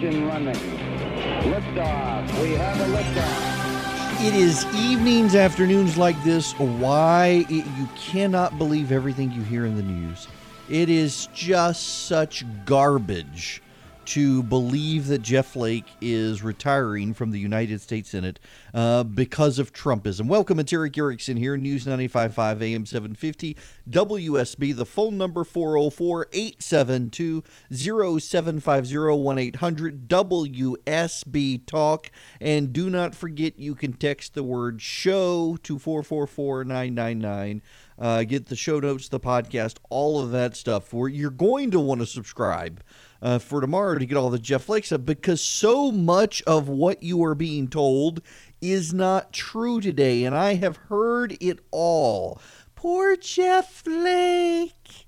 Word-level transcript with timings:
Engine 0.00 0.28
running. 0.28 0.54
Liftoff. 0.54 2.40
We 2.40 2.52
have 2.52 2.80
a 2.80 2.84
liftoff. 2.96 4.24
It 4.24 4.32
is 4.32 4.64
evenings, 4.72 5.34
afternoons 5.34 5.98
like 5.98 6.22
this. 6.22 6.52
Why 6.52 7.44
it, 7.50 7.66
you 7.76 7.88
cannot 7.96 8.58
believe 8.58 8.92
everything 8.92 9.32
you 9.32 9.42
hear 9.42 9.66
in 9.66 9.74
the 9.74 9.82
news. 9.82 10.28
It 10.68 10.88
is 10.88 11.28
just 11.34 12.06
such 12.06 12.44
garbage 12.64 13.60
to 14.08 14.42
believe 14.44 15.08
that 15.08 15.20
Jeff 15.20 15.48
Flake 15.48 15.84
is 16.00 16.42
retiring 16.42 17.12
from 17.12 17.30
the 17.30 17.38
United 17.38 17.78
States 17.82 18.08
Senate 18.08 18.40
uh, 18.72 19.04
because 19.04 19.58
of 19.58 19.74
Trumpism. 19.74 20.28
Welcome, 20.28 20.58
it's 20.58 20.72
Erick 20.72 20.96
Erickson 20.96 21.36
here, 21.36 21.58
News 21.58 21.84
95.5 21.84 22.62
AM 22.62 22.86
750 22.86 23.54
WSB. 23.90 24.74
The 24.74 24.86
phone 24.86 25.18
number 25.18 25.44
404 25.44 26.28
872 26.32 27.44
0750 27.70 29.42
800 29.42 30.08
WSB 30.08 31.66
Talk. 31.66 32.10
And 32.40 32.72
do 32.72 32.88
not 32.88 33.14
forget 33.14 33.58
you 33.58 33.74
can 33.74 33.92
text 33.92 34.32
the 34.32 34.42
word 34.42 34.80
show 34.80 35.58
to 35.64 35.78
444 35.78 36.64
999. 36.64 37.60
Uh, 37.98 38.22
get 38.22 38.46
the 38.46 38.56
show 38.56 38.78
notes, 38.78 39.08
the 39.08 39.20
podcast, 39.20 39.76
all 39.90 40.20
of 40.20 40.30
that 40.30 40.56
stuff. 40.56 40.94
Where 40.94 41.08
you're 41.08 41.30
going 41.30 41.72
to 41.72 41.80
want 41.80 42.00
to 42.00 42.06
subscribe 42.06 42.80
uh, 43.20 43.38
for 43.38 43.60
tomorrow 43.60 43.98
to 43.98 44.06
get 44.06 44.16
all 44.16 44.30
the 44.30 44.38
Jeff 44.38 44.64
Flake 44.64 44.86
stuff 44.86 45.04
because 45.04 45.40
so 45.40 45.90
much 45.90 46.42
of 46.42 46.68
what 46.68 47.02
you 47.02 47.22
are 47.24 47.34
being 47.34 47.68
told 47.68 48.20
is 48.60 48.92
not 48.92 49.32
true 49.32 49.80
today, 49.80 50.24
and 50.24 50.34
I 50.34 50.54
have 50.54 50.76
heard 50.76 51.36
it 51.40 51.60
all. 51.70 52.40
Poor 52.74 53.16
Jeff 53.16 53.82
Flake. 53.82 55.06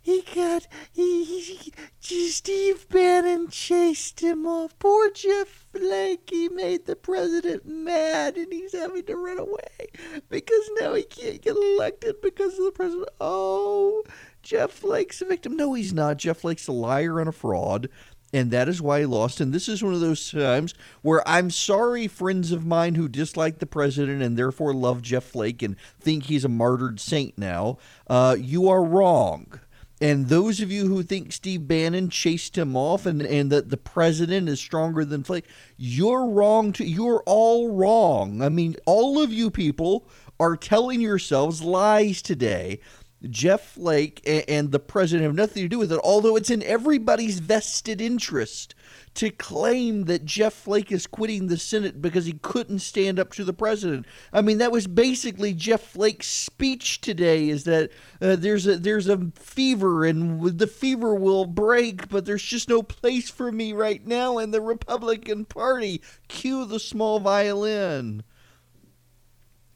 He 0.00 0.22
got 0.34 0.66
he, 0.90 1.24
he, 1.24 1.72
he, 1.98 2.28
Steve 2.30 2.88
Bannon 2.88 3.48
chased 3.48 4.20
him 4.20 4.46
off. 4.46 4.78
Poor 4.78 5.10
Jeff 5.10 5.66
Flake. 5.70 6.30
He 6.30 6.48
made 6.48 6.86
the 6.86 6.96
president 6.96 7.66
mad, 7.66 8.36
and 8.36 8.50
he's 8.50 8.72
having 8.72 9.04
to 9.04 9.16
run 9.16 9.38
away 9.38 9.88
because 10.30 10.70
now 10.80 10.94
he 10.94 11.02
can't 11.02 11.42
get 11.42 11.56
elected 11.56 12.22
because 12.22 12.58
of 12.58 12.64
the 12.64 12.72
president. 12.72 13.10
Oh, 13.20 14.02
Jeff 14.48 14.70
Flake's 14.70 15.20
a 15.20 15.26
victim. 15.26 15.58
No, 15.58 15.74
he's 15.74 15.92
not. 15.92 16.16
Jeff 16.16 16.38
Flake's 16.38 16.66
a 16.68 16.72
liar 16.72 17.20
and 17.20 17.28
a 17.28 17.32
fraud. 17.32 17.90
And 18.32 18.50
that 18.50 18.66
is 18.66 18.80
why 18.80 19.00
he 19.00 19.04
lost. 19.04 19.42
And 19.42 19.52
this 19.52 19.68
is 19.68 19.84
one 19.84 19.92
of 19.92 20.00
those 20.00 20.30
times 20.30 20.72
where 21.02 21.22
I'm 21.28 21.50
sorry, 21.50 22.08
friends 22.08 22.50
of 22.50 22.64
mine 22.64 22.94
who 22.94 23.08
dislike 23.08 23.58
the 23.58 23.66
president 23.66 24.22
and 24.22 24.38
therefore 24.38 24.72
love 24.72 25.02
Jeff 25.02 25.24
Flake 25.24 25.60
and 25.60 25.76
think 26.00 26.24
he's 26.24 26.46
a 26.46 26.48
martyred 26.48 26.98
saint 26.98 27.36
now. 27.36 27.76
Uh, 28.06 28.36
you 28.40 28.70
are 28.70 28.82
wrong. 28.82 29.60
And 30.00 30.28
those 30.28 30.62
of 30.62 30.72
you 30.72 30.86
who 30.86 31.02
think 31.02 31.34
Steve 31.34 31.68
Bannon 31.68 32.08
chased 32.08 32.56
him 32.56 32.74
off 32.74 33.04
and, 33.04 33.20
and 33.20 33.52
that 33.52 33.68
the 33.68 33.76
president 33.76 34.48
is 34.48 34.58
stronger 34.58 35.04
than 35.04 35.24
Flake, 35.24 35.44
you're 35.76 36.26
wrong. 36.26 36.72
To, 36.72 36.86
you're 36.86 37.22
all 37.26 37.70
wrong. 37.70 38.40
I 38.40 38.48
mean, 38.48 38.76
all 38.86 39.20
of 39.20 39.30
you 39.30 39.50
people 39.50 40.08
are 40.40 40.56
telling 40.56 41.02
yourselves 41.02 41.60
lies 41.60 42.22
today. 42.22 42.80
Jeff 43.28 43.72
Flake 43.72 44.22
and 44.26 44.70
the 44.70 44.78
president 44.78 45.24
have 45.24 45.34
nothing 45.34 45.62
to 45.64 45.68
do 45.68 45.78
with 45.78 45.90
it, 45.90 46.00
although 46.04 46.36
it's 46.36 46.50
in 46.50 46.62
everybody's 46.62 47.40
vested 47.40 48.00
interest 48.00 48.74
to 49.14 49.30
claim 49.30 50.04
that 50.04 50.24
Jeff 50.24 50.54
Flake 50.54 50.92
is 50.92 51.08
quitting 51.08 51.48
the 51.48 51.56
Senate 51.56 52.00
because 52.00 52.26
he 52.26 52.34
couldn't 52.34 52.78
stand 52.78 53.18
up 53.18 53.32
to 53.32 53.42
the 53.42 53.52
president. 53.52 54.06
I 54.32 54.42
mean, 54.42 54.58
that 54.58 54.70
was 54.70 54.86
basically 54.86 55.52
Jeff 55.52 55.80
Flake's 55.80 56.28
speech 56.28 57.00
today 57.00 57.48
is 57.48 57.64
that 57.64 57.90
uh, 58.22 58.36
there's 58.36 58.66
a 58.68 58.76
there's 58.76 59.08
a 59.08 59.32
fever 59.34 60.04
and 60.04 60.58
the 60.58 60.68
fever 60.68 61.14
will 61.14 61.46
break, 61.46 62.08
but 62.08 62.24
there's 62.24 62.42
just 62.42 62.68
no 62.68 62.82
place 62.82 63.28
for 63.28 63.50
me 63.50 63.72
right 63.72 64.06
now 64.06 64.38
in 64.38 64.52
the 64.52 64.60
Republican 64.60 65.44
Party. 65.44 66.00
Cue 66.28 66.64
the 66.64 66.78
small 66.78 67.18
violin. 67.18 68.22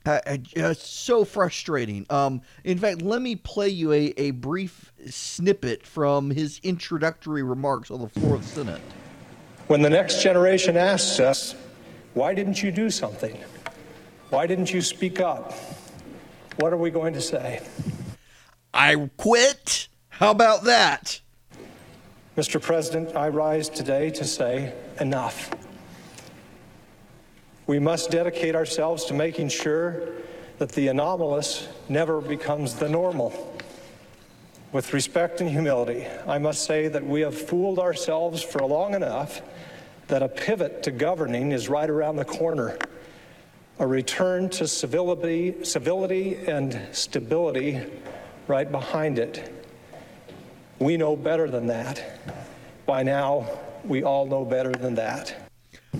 Uh, 0.05 0.37
just 0.39 1.05
so 1.05 1.25
frustrating. 1.25 2.05
Um, 2.11 2.43
in 2.65 2.79
fact, 2.79 3.03
let 3.03 3.23
me 3.23 3.37
play 3.37 3.69
you 3.69 3.93
a, 3.93 4.13
a 4.17 4.31
brief 4.33 4.93
snippet 5.09 5.87
from 5.87 6.31
his 6.31 6.61
introductory 6.65 7.43
remarks 7.43 7.91
on 7.91 8.01
the 8.01 8.09
floor 8.09 8.35
of 8.35 8.43
the 8.43 8.49
Senate. 8.49 8.81
When 9.69 9.81
the 9.81 9.91
next 9.91 10.23
generation 10.23 10.77
asks 10.77 11.21
us, 11.21 11.55
why 12.15 12.35
didn't 12.35 12.63
you 12.63 12.73
do 12.73 12.91
something? 12.91 13.39
Why 14.31 14.47
didn't 14.47 14.73
you 14.73 14.83
speak 14.83 15.21
up? 15.21 15.53
What 16.57 16.73
are 16.73 16.77
we 16.77 16.91
going 16.91 17.15
to 17.15 17.21
say? 17.21 17.61
I 18.75 19.09
quit? 19.17 19.89
How 20.09 20.31
about 20.31 20.65
that? 20.65 21.21
Mr. 22.37 22.61
President, 22.61 23.15
I 23.15 23.29
rise 23.29 23.69
today 23.69 24.11
to 24.11 24.25
say 24.25 24.75
enough. 25.01 25.51
We 27.67 27.79
must 27.79 28.11
dedicate 28.11 28.55
ourselves 28.55 29.05
to 29.07 29.15
making 29.15 29.49
sure 29.49 30.09
that 30.59 30.73
the 30.73 30.89
anomalous 30.89 31.69
never 31.89 32.21
becomes 32.21 32.75
the 32.75 32.89
normal. 32.89 33.59
With 34.73 34.93
respect 34.93 35.41
and 35.41 35.51
humility, 35.51 36.07
I 36.27 36.39
must 36.39 36.65
say 36.65 36.89
that 36.89 37.05
we 37.05 37.21
have 37.21 37.37
fooled 37.37 37.79
ourselves 37.79 38.43
for 38.43 38.61
long 38.61 38.95
enough 38.95 39.43
that 40.09 40.23
a 40.23 40.29
pivot 40.29 40.83
to 40.85 40.91
governing 40.91 41.53
is 41.53 41.69
right 41.69 41.89
around 41.89 42.17
the 42.17 42.25
corner. 42.25 42.79
A 43.79 43.87
return 43.87 44.49
to 44.51 44.67
civility, 44.67 45.65
civility 45.65 46.37
and 46.47 46.81
stability 46.93 47.81
right 48.47 48.71
behind 48.71 49.19
it. 49.19 49.53
We 50.79 50.97
know 50.97 51.17
better 51.17 51.51
than 51.51 51.67
that. 51.69 52.21
By 52.87 53.03
now, 53.03 53.49
we 53.85 54.03
all 54.03 54.27
know 54.27 54.45
better 54.45 54.73
than 54.73 54.95
that. 54.97 55.42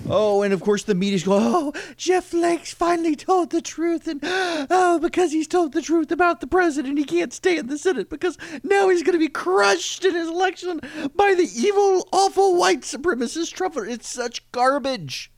Oh, 0.09 0.41
and 0.41 0.53
of 0.53 0.61
course 0.61 0.83
the 0.83 0.95
media's 0.95 1.23
going, 1.23 1.43
oh, 1.45 1.73
Jeff 1.97 2.25
Flake's 2.25 2.73
finally 2.73 3.15
told 3.15 3.51
the 3.51 3.61
truth, 3.61 4.07
and 4.07 4.19
oh, 4.23 4.99
because 5.01 5.31
he's 5.31 5.47
told 5.47 5.73
the 5.73 5.81
truth 5.81 6.11
about 6.11 6.41
the 6.41 6.47
president, 6.47 6.97
he 6.97 7.05
can't 7.05 7.33
stay 7.33 7.57
in 7.57 7.67
the 7.67 7.77
Senate 7.77 8.09
because 8.09 8.37
now 8.63 8.89
he's 8.89 9.03
going 9.03 9.13
to 9.13 9.19
be 9.19 9.29
crushed 9.29 10.03
in 10.03 10.13
his 10.13 10.27
election 10.27 10.81
by 11.15 11.33
the 11.35 11.49
evil, 11.55 12.07
awful 12.11 12.57
white 12.57 12.81
supremacist 12.81 13.53
Trump. 13.53 13.75
It's 13.77 14.07
such 14.07 14.51
garbage. 14.51 15.31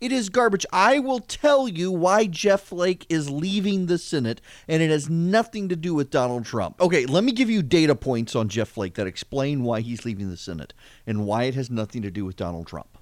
It 0.00 0.12
is 0.12 0.30
garbage. 0.30 0.64
I 0.72 0.98
will 0.98 1.20
tell 1.20 1.68
you 1.68 1.92
why 1.92 2.26
Jeff 2.26 2.62
Flake 2.62 3.04
is 3.10 3.28
leaving 3.28 3.86
the 3.86 3.98
Senate, 3.98 4.40
and 4.66 4.82
it 4.82 4.90
has 4.90 5.10
nothing 5.10 5.68
to 5.68 5.76
do 5.76 5.94
with 5.94 6.10
Donald 6.10 6.46
Trump. 6.46 6.80
Okay, 6.80 7.04
let 7.04 7.22
me 7.22 7.32
give 7.32 7.50
you 7.50 7.62
data 7.62 7.94
points 7.94 8.34
on 8.34 8.48
Jeff 8.48 8.68
Flake 8.68 8.94
that 8.94 9.06
explain 9.06 9.62
why 9.62 9.80
he's 9.80 10.06
leaving 10.06 10.30
the 10.30 10.38
Senate 10.38 10.72
and 11.06 11.26
why 11.26 11.44
it 11.44 11.54
has 11.54 11.70
nothing 11.70 12.00
to 12.02 12.10
do 12.10 12.24
with 12.24 12.36
Donald 12.36 12.66
Trump. 12.66 12.96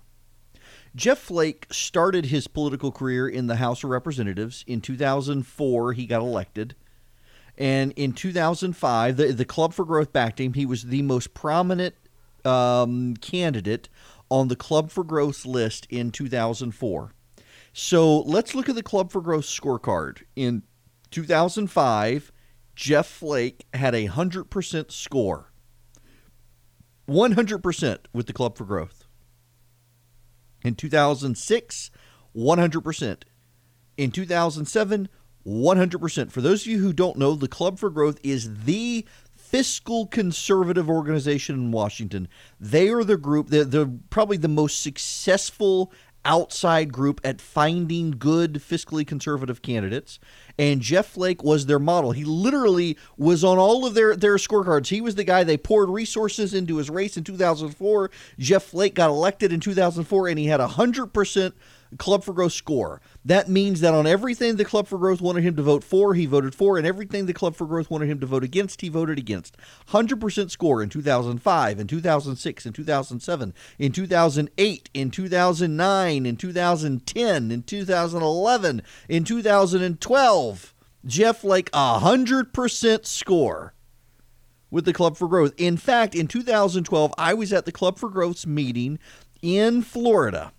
Jeff 0.94 1.19
Flake 1.19 1.66
started 1.71 2.26
his 2.26 2.49
political 2.49 2.91
career 2.91 3.28
in 3.28 3.47
the 3.47 3.56
House 3.56 3.84
of 3.84 3.91
Representatives. 3.91 4.65
In 4.66 4.81
2004, 4.81 5.93
he 5.93 6.06
got 6.06 6.21
elected. 6.21 6.75
And 7.56 7.93
in 7.93 8.12
2005, 8.12 9.16
the, 9.16 9.32
the 9.32 9.44
Club 9.44 9.75
for 9.75 9.84
Growth 9.84 10.12
backed 10.12 10.41
him. 10.41 10.54
He 10.54 10.66
was 10.66 10.84
the 10.84 11.03
most 11.03 11.34
prominent 11.34 11.94
um, 12.44 13.16
candidate 13.16 13.88
on 14.31 14.49
the 14.49 14.56
Club 14.56 14.91
for 14.91 15.04
Growth 15.04 15.44
list 15.44 15.87
in 15.91 16.10
2004. 16.10 17.12
So 17.72 18.20
let's 18.20 18.55
look 18.55 18.69
at 18.69 18.75
the 18.75 18.82
Club 18.82 19.12
for 19.12 19.20
Growth 19.20 19.44
scorecard. 19.44 20.22
In 20.37 20.62
2005, 21.10 22.32
Jeff 22.75 23.06
Flake 23.06 23.66
had 23.75 23.94
a 23.94 24.09
100% 24.09 24.93
score. 24.93 25.53
100% 27.09 27.99
with 28.12 28.26
the 28.26 28.32
Club 28.32 28.56
for 28.56 28.65
Growth. 28.65 28.97
In 30.62 30.74
2006, 30.74 31.91
100%. 32.36 33.22
In 33.96 34.10
2007, 34.10 35.08
100%. 35.46 36.30
For 36.30 36.41
those 36.41 36.62
of 36.62 36.66
you 36.66 36.78
who 36.78 36.92
don't 36.92 37.16
know, 37.16 37.34
the 37.34 37.48
Club 37.48 37.78
for 37.78 37.91
Growth 37.91 38.19
is 38.22 38.64
the 38.64 39.05
fiscal 39.34 40.06
conservative 40.06 40.90
organization 40.90 41.55
in 41.56 41.72
Washington. 41.72 42.28
They 42.60 42.90
are 42.90 43.02
the 43.02 43.16
group, 43.16 43.49
they're, 43.49 43.64
they're 43.64 43.90
probably 44.10 44.37
the 44.37 44.49
most 44.49 44.82
successful 44.82 45.90
outside 46.28 46.92
group 46.92 47.20
at 47.25 47.40
finding 47.40 48.12
good 48.12 48.54
fiscally 48.54 49.04
conservative 49.04 49.62
candidates. 49.62 50.20
And 50.58 50.80
Jeff 50.80 51.06
Flake 51.06 51.42
was 51.42 51.66
their 51.66 51.78
model. 51.78 52.12
He 52.12 52.25
literally 52.25 52.96
was 53.16 53.42
on 53.42 53.58
all 53.58 53.86
of 53.86 53.94
their, 53.94 54.14
their 54.14 54.36
scorecards. 54.36 54.88
He 54.88 55.00
was 55.00 55.14
the 55.14 55.25
guy 55.25 55.42
they 55.42 55.56
poured 55.56 55.88
resources 55.88 56.52
into 56.52 56.76
his 56.76 56.90
race 56.90 57.16
in 57.16 57.25
2004. 57.25 58.10
Jeff 58.38 58.62
Flake 58.64 58.94
got 58.94 59.08
elected 59.08 59.52
in 59.52 59.58
2004, 59.58 60.28
and 60.28 60.38
he 60.38 60.46
had 60.46 60.60
a 60.60 60.69
100% 60.69 61.52
Club 61.96 62.23
for 62.23 62.32
Growth 62.32 62.52
score. 62.52 63.00
That 63.25 63.49
means 63.49 63.81
that 63.81 63.94
on 63.94 64.06
everything 64.06 64.56
the 64.56 64.64
Club 64.64 64.87
for 64.87 64.99
Growth 64.99 65.20
wanted 65.20 65.44
him 65.44 65.56
to 65.56 65.62
vote 65.62 65.82
for, 65.82 66.14
he 66.14 66.26
voted 66.26 66.55
for, 66.55 66.76
and 66.76 66.87
everything 66.87 67.26
the 67.26 67.32
Club 67.32 67.56
for 67.56 67.67
Growth 67.67 67.90
wanted 67.90 68.08
him 68.08 68.20
to 68.20 68.26
vote 68.26 68.44
against, 68.44 68.81
he 68.81 68.88
voted 68.88 69.19
against. 69.19 69.56
100% 69.88 70.50
score 70.50 70.82
in 70.82 70.88
2005, 70.88 71.81
in 71.81 71.87
2006, 71.87 72.67
in 72.67 72.73
2007, 72.73 73.55
in 73.79 73.93
2008, 73.93 74.90
in 74.93 75.11
2009, 75.11 76.26
in 76.26 76.37
2010, 76.37 77.50
in 77.50 77.62
2011, 77.62 78.82
in 79.08 79.25
2012. 79.25 80.75
Jeff 81.06 81.38
Flake, 81.38 81.70
100% 81.70 83.06
score 83.06 83.73
with 84.70 84.84
the 84.84 84.93
Club 84.93 85.17
for 85.17 85.29
Growth. 85.29 85.55
In 85.56 85.76
fact, 85.76 86.14
in 86.14 86.26
2012, 86.26 87.14
I 87.17 87.34
was 87.34 87.52
at 87.52 87.64
the 87.64 87.73
Club 87.73 87.99
for 87.99 88.11
Growth's 88.11 88.46
meeting 88.46 88.99
in 89.41 89.82
Florida. 89.82 90.52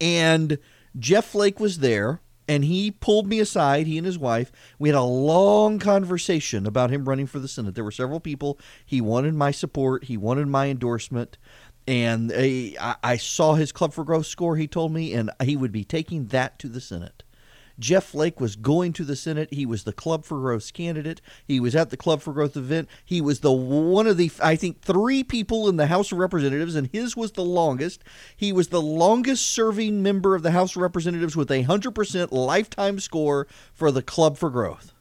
And 0.00 0.58
Jeff 0.98 1.26
Flake 1.26 1.60
was 1.60 1.78
there 1.78 2.20
and 2.48 2.64
he 2.64 2.90
pulled 2.90 3.26
me 3.26 3.40
aside, 3.40 3.86
he 3.86 3.96
and 3.96 4.06
his 4.06 4.18
wife. 4.18 4.52
We 4.78 4.88
had 4.88 4.96
a 4.96 5.02
long 5.02 5.78
conversation 5.78 6.66
about 6.66 6.90
him 6.90 7.08
running 7.08 7.26
for 7.26 7.38
the 7.38 7.48
Senate. 7.48 7.74
There 7.74 7.84
were 7.84 7.90
several 7.90 8.20
people. 8.20 8.58
He 8.84 9.00
wanted 9.00 9.34
my 9.34 9.50
support, 9.50 10.04
he 10.04 10.16
wanted 10.16 10.48
my 10.48 10.68
endorsement. 10.68 11.38
And 11.86 12.32
eh, 12.32 12.72
I, 12.80 12.96
I 13.02 13.16
saw 13.16 13.54
his 13.54 13.72
Club 13.72 13.92
for 13.92 14.04
Growth 14.04 14.26
score, 14.26 14.56
he 14.56 14.66
told 14.66 14.92
me, 14.92 15.12
and 15.12 15.30
he 15.42 15.56
would 15.56 15.72
be 15.72 15.84
taking 15.84 16.26
that 16.26 16.58
to 16.60 16.68
the 16.68 16.80
Senate. 16.80 17.23
Jeff 17.78 18.04
Flake 18.04 18.40
was 18.40 18.56
going 18.56 18.92
to 18.92 19.04
the 19.04 19.16
Senate. 19.16 19.48
He 19.52 19.66
was 19.66 19.84
the 19.84 19.92
Club 19.92 20.24
for 20.24 20.38
Growth 20.38 20.72
candidate. 20.72 21.20
He 21.46 21.58
was 21.58 21.74
at 21.74 21.90
the 21.90 21.96
Club 21.96 22.20
for 22.20 22.32
Growth 22.32 22.56
event. 22.56 22.88
He 23.04 23.20
was 23.20 23.40
the 23.40 23.52
one 23.52 24.06
of 24.06 24.16
the 24.16 24.30
I 24.42 24.56
think 24.56 24.80
three 24.80 25.24
people 25.24 25.68
in 25.68 25.76
the 25.76 25.86
House 25.86 26.12
of 26.12 26.18
Representatives, 26.18 26.76
and 26.76 26.88
his 26.92 27.16
was 27.16 27.32
the 27.32 27.44
longest. 27.44 28.04
He 28.36 28.52
was 28.52 28.68
the 28.68 28.82
longest 28.82 29.46
serving 29.46 30.02
member 30.02 30.34
of 30.34 30.42
the 30.42 30.52
House 30.52 30.76
of 30.76 30.82
Representatives 30.82 31.36
with 31.36 31.50
a 31.50 31.62
hundred 31.62 31.94
percent 31.94 32.32
lifetime 32.32 33.00
score 33.00 33.46
for 33.72 33.90
the 33.90 34.02
Club 34.02 34.38
for 34.38 34.50
Growth, 34.50 34.92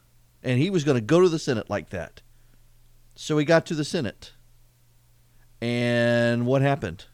and 0.42 0.60
he 0.60 0.70
was 0.70 0.84
going 0.84 0.98
to 0.98 1.02
go 1.02 1.22
to 1.22 1.30
the 1.30 1.40
Senate 1.40 1.70
like 1.70 1.90
that. 1.90 2.22
So 3.16 3.38
he 3.38 3.46
got 3.46 3.66
to 3.68 3.76
the 3.76 3.86
Senate, 3.86 4.34
and 5.62 6.48
what 6.48 6.64
happened? 6.64 7.06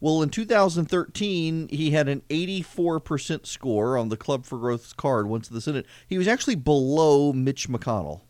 Well, 0.00 0.22
in 0.22 0.28
2013, 0.28 1.68
he 1.68 1.90
had 1.90 2.08
an 2.08 2.22
84% 2.30 3.46
score 3.46 3.98
on 3.98 4.08
the 4.08 4.16
Club 4.16 4.44
for 4.44 4.58
Growth's 4.58 4.92
card 4.92 5.28
once 5.28 5.48
in 5.48 5.54
the 5.54 5.60
Senate. 5.60 5.86
He 6.06 6.18
was 6.18 6.28
actually 6.28 6.54
below 6.54 7.32
Mitch 7.32 7.68
McConnell. 7.68 8.22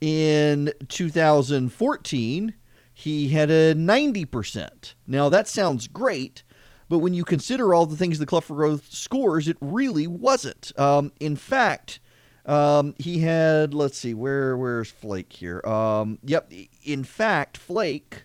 In 0.00 0.72
2014, 0.88 2.54
he 2.92 3.28
had 3.28 3.50
a 3.50 3.74
90%. 3.74 4.94
Now, 5.06 5.28
that 5.28 5.46
sounds 5.46 5.86
great, 5.86 6.42
but 6.88 6.98
when 6.98 7.14
you 7.14 7.24
consider 7.24 7.72
all 7.72 7.86
the 7.86 7.96
things 7.96 8.18
the 8.18 8.26
Club 8.26 8.42
for 8.42 8.56
Growth 8.56 8.92
scores, 8.92 9.46
it 9.46 9.58
really 9.60 10.08
wasn't. 10.08 10.72
Um, 10.76 11.12
in 11.20 11.36
fact, 11.36 12.00
um, 12.46 12.94
he 12.98 13.20
had, 13.20 13.74
let's 13.74 13.98
see, 13.98 14.14
where 14.14 14.56
where's 14.56 14.90
Flake 14.90 15.32
here? 15.32 15.60
Um, 15.64 16.18
yep, 16.24 16.52
in 16.82 17.04
fact, 17.04 17.56
Flake 17.56 18.24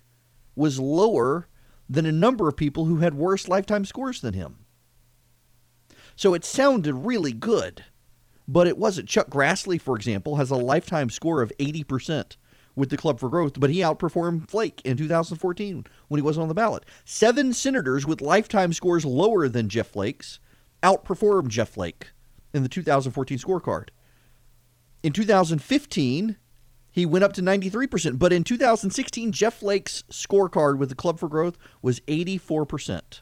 was 0.55 0.79
lower 0.79 1.47
than 1.89 2.05
a 2.05 2.11
number 2.11 2.47
of 2.47 2.57
people 2.57 2.85
who 2.85 2.97
had 2.97 3.13
worse 3.13 3.47
lifetime 3.47 3.85
scores 3.85 4.21
than 4.21 4.33
him. 4.33 4.65
So 6.15 6.33
it 6.33 6.45
sounded 6.45 6.93
really 6.93 7.33
good, 7.33 7.83
but 8.47 8.67
it 8.67 8.77
wasn't. 8.77 9.09
Chuck 9.09 9.29
Grassley, 9.29 9.79
for 9.79 9.95
example, 9.95 10.37
has 10.37 10.49
a 10.49 10.55
lifetime 10.55 11.09
score 11.09 11.41
of 11.41 11.51
80% 11.59 12.37
with 12.75 12.89
the 12.89 12.97
Club 12.97 13.19
for 13.19 13.29
Growth, 13.29 13.59
but 13.59 13.69
he 13.69 13.79
outperformed 13.79 14.49
Flake 14.49 14.81
in 14.83 14.97
2014 14.97 15.85
when 16.07 16.17
he 16.17 16.21
wasn't 16.21 16.43
on 16.43 16.47
the 16.47 16.53
ballot. 16.53 16.85
Seven 17.03 17.53
senators 17.53 18.05
with 18.05 18.21
lifetime 18.21 18.73
scores 18.73 19.05
lower 19.05 19.47
than 19.47 19.69
Jeff 19.69 19.87
Flake's 19.87 20.39
outperformed 20.83 21.47
Jeff 21.49 21.69
Flake 21.69 22.11
in 22.53 22.63
the 22.63 22.69
2014 22.69 23.37
scorecard. 23.37 23.89
In 25.03 25.13
2015, 25.13 26.37
he 26.95 27.05
went 27.05 27.25
up 27.25 27.33
to 27.33 27.41
93%. 27.41 28.17
But 28.17 28.31
in 28.31 28.45
2016, 28.45 29.33
Jeff 29.33 29.55
Flake's 29.55 30.05
scorecard 30.09 30.77
with 30.77 30.87
the 30.87 30.95
Club 30.95 31.19
for 31.19 31.27
Growth 31.27 31.57
was 31.81 31.99
84%. 32.07 33.19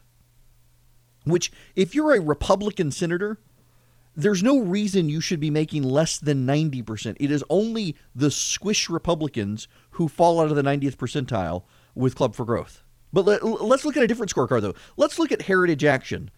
Which, 1.23 1.51
if 1.75 1.95
you're 1.95 2.13
a 2.13 2.21
Republican 2.21 2.91
senator, 2.91 3.39
there's 4.15 4.43
no 4.43 4.59
reason 4.59 5.09
you 5.09 5.19
should 5.19 5.39
be 5.39 5.49
making 5.49 5.81
less 5.81 6.19
than 6.19 6.45
90%. 6.45 7.17
It 7.19 7.31
is 7.31 7.43
only 7.49 7.95
the 8.13 8.29
squish 8.29 8.91
Republicans 8.91 9.67
who 9.91 10.07
fall 10.07 10.39
out 10.39 10.51
of 10.51 10.55
the 10.55 10.61
90th 10.61 10.97
percentile 10.97 11.63
with 11.95 12.13
Club 12.13 12.35
for 12.35 12.45
Growth. 12.45 12.83
But 13.11 13.25
let, 13.25 13.41
us 13.41 13.85
look 13.85 13.97
at 13.97 14.03
a 14.03 14.07
different 14.07 14.31
scorecard, 14.31 14.61
though. 14.61 14.75
Let's 14.97 15.17
look 15.17 15.31
at 15.31 15.41
Heritage 15.41 15.83
Action. 15.83 16.29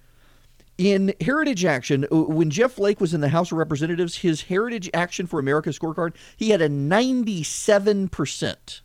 In 0.77 1.13
Heritage 1.21 1.63
Action, 1.63 2.05
uh, 2.11 2.23
when 2.23 2.49
Jeff 2.49 2.73
Flake 2.73 2.99
was 2.99 3.13
in 3.13 3.21
the 3.21 3.29
House 3.29 3.53
of 3.53 3.57
Representatives, 3.57 4.17
his 4.17 4.41
Heritage 4.43 4.89
Action 4.93 5.25
for 5.25 5.39
America 5.39 5.69
scorecard, 5.69 6.15
he 6.35 6.49
had 6.49 6.61
a 6.61 6.67
97% 6.67 8.81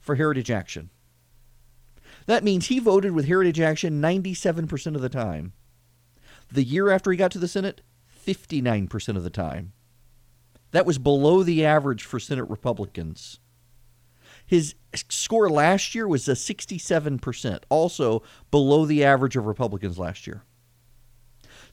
for 0.00 0.16
Heritage 0.16 0.50
Action. 0.50 0.90
That 2.26 2.42
means 2.42 2.66
he 2.66 2.80
voted 2.80 3.12
with 3.12 3.26
Heritage 3.26 3.60
Action 3.60 4.02
97% 4.02 4.96
of 4.96 5.00
the 5.00 5.08
time. 5.08 5.52
The 6.50 6.64
year 6.64 6.90
after 6.90 7.12
he 7.12 7.16
got 7.16 7.30
to 7.32 7.38
the 7.38 7.48
Senate, 7.48 7.82
59% 8.26 9.16
of 9.16 9.22
the 9.22 9.30
time. 9.30 9.72
That 10.72 10.86
was 10.86 10.98
below 10.98 11.44
the 11.44 11.64
average 11.64 12.02
for 12.02 12.18
Senate 12.18 12.48
Republicans. 12.48 13.38
His 14.44 14.74
score 15.08 15.48
last 15.48 15.94
year 15.94 16.08
was 16.08 16.28
a 16.28 16.32
67%, 16.32 17.62
also 17.68 18.22
below 18.50 18.86
the 18.86 19.04
average 19.04 19.36
of 19.36 19.46
Republicans 19.46 19.98
last 19.98 20.26
year. 20.26 20.42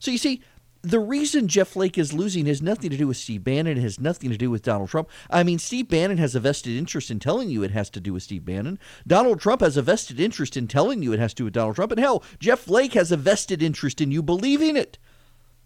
So 0.00 0.10
you 0.10 0.18
see, 0.18 0.42
the 0.82 0.98
reason 0.98 1.46
Jeff 1.46 1.68
Flake 1.68 1.98
is 1.98 2.14
losing 2.14 2.46
has 2.46 2.62
nothing 2.62 2.88
to 2.88 2.96
do 2.96 3.06
with 3.06 3.18
Steve 3.18 3.44
Bannon. 3.44 3.76
It 3.76 3.82
has 3.82 4.00
nothing 4.00 4.30
to 4.30 4.38
do 4.38 4.50
with 4.50 4.62
Donald 4.62 4.88
Trump. 4.88 5.10
I 5.28 5.42
mean, 5.42 5.58
Steve 5.58 5.88
Bannon 5.88 6.16
has 6.16 6.34
a 6.34 6.40
vested 6.40 6.74
interest 6.74 7.10
in 7.10 7.18
telling 7.18 7.50
you 7.50 7.62
it 7.62 7.70
has 7.72 7.90
to 7.90 8.00
do 8.00 8.14
with 8.14 8.22
Steve 8.22 8.46
Bannon. 8.46 8.78
Donald 9.06 9.40
Trump 9.40 9.60
has 9.60 9.76
a 9.76 9.82
vested 9.82 10.18
interest 10.18 10.56
in 10.56 10.66
telling 10.68 11.02
you 11.02 11.12
it 11.12 11.20
has 11.20 11.34
to 11.34 11.42
do 11.42 11.44
with 11.44 11.52
Donald 11.52 11.76
Trump. 11.76 11.92
And 11.92 12.00
hell, 12.00 12.24
Jeff 12.38 12.60
Flake 12.60 12.94
has 12.94 13.12
a 13.12 13.18
vested 13.18 13.62
interest 13.62 14.00
in 14.00 14.10
you 14.10 14.22
believing 14.22 14.74
it 14.74 14.96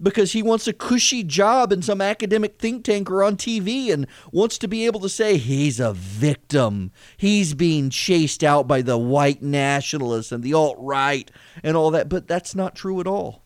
because 0.02 0.32
he 0.32 0.42
wants 0.42 0.66
a 0.66 0.72
cushy 0.72 1.22
job 1.22 1.72
in 1.72 1.80
some 1.80 2.00
academic 2.00 2.58
think 2.58 2.82
tank 2.82 3.08
or 3.08 3.22
on 3.22 3.36
TV 3.36 3.92
and 3.92 4.08
wants 4.32 4.58
to 4.58 4.66
be 4.66 4.84
able 4.84 4.98
to 4.98 5.08
say 5.08 5.36
he's 5.36 5.78
a 5.78 5.92
victim. 5.92 6.90
He's 7.16 7.54
being 7.54 7.88
chased 7.88 8.42
out 8.42 8.66
by 8.66 8.82
the 8.82 8.98
white 8.98 9.42
nationalists 9.42 10.32
and 10.32 10.42
the 10.42 10.54
alt 10.54 10.76
right 10.80 11.30
and 11.62 11.76
all 11.76 11.92
that. 11.92 12.08
But 12.08 12.26
that's 12.26 12.56
not 12.56 12.74
true 12.74 12.98
at 12.98 13.06
all. 13.06 13.43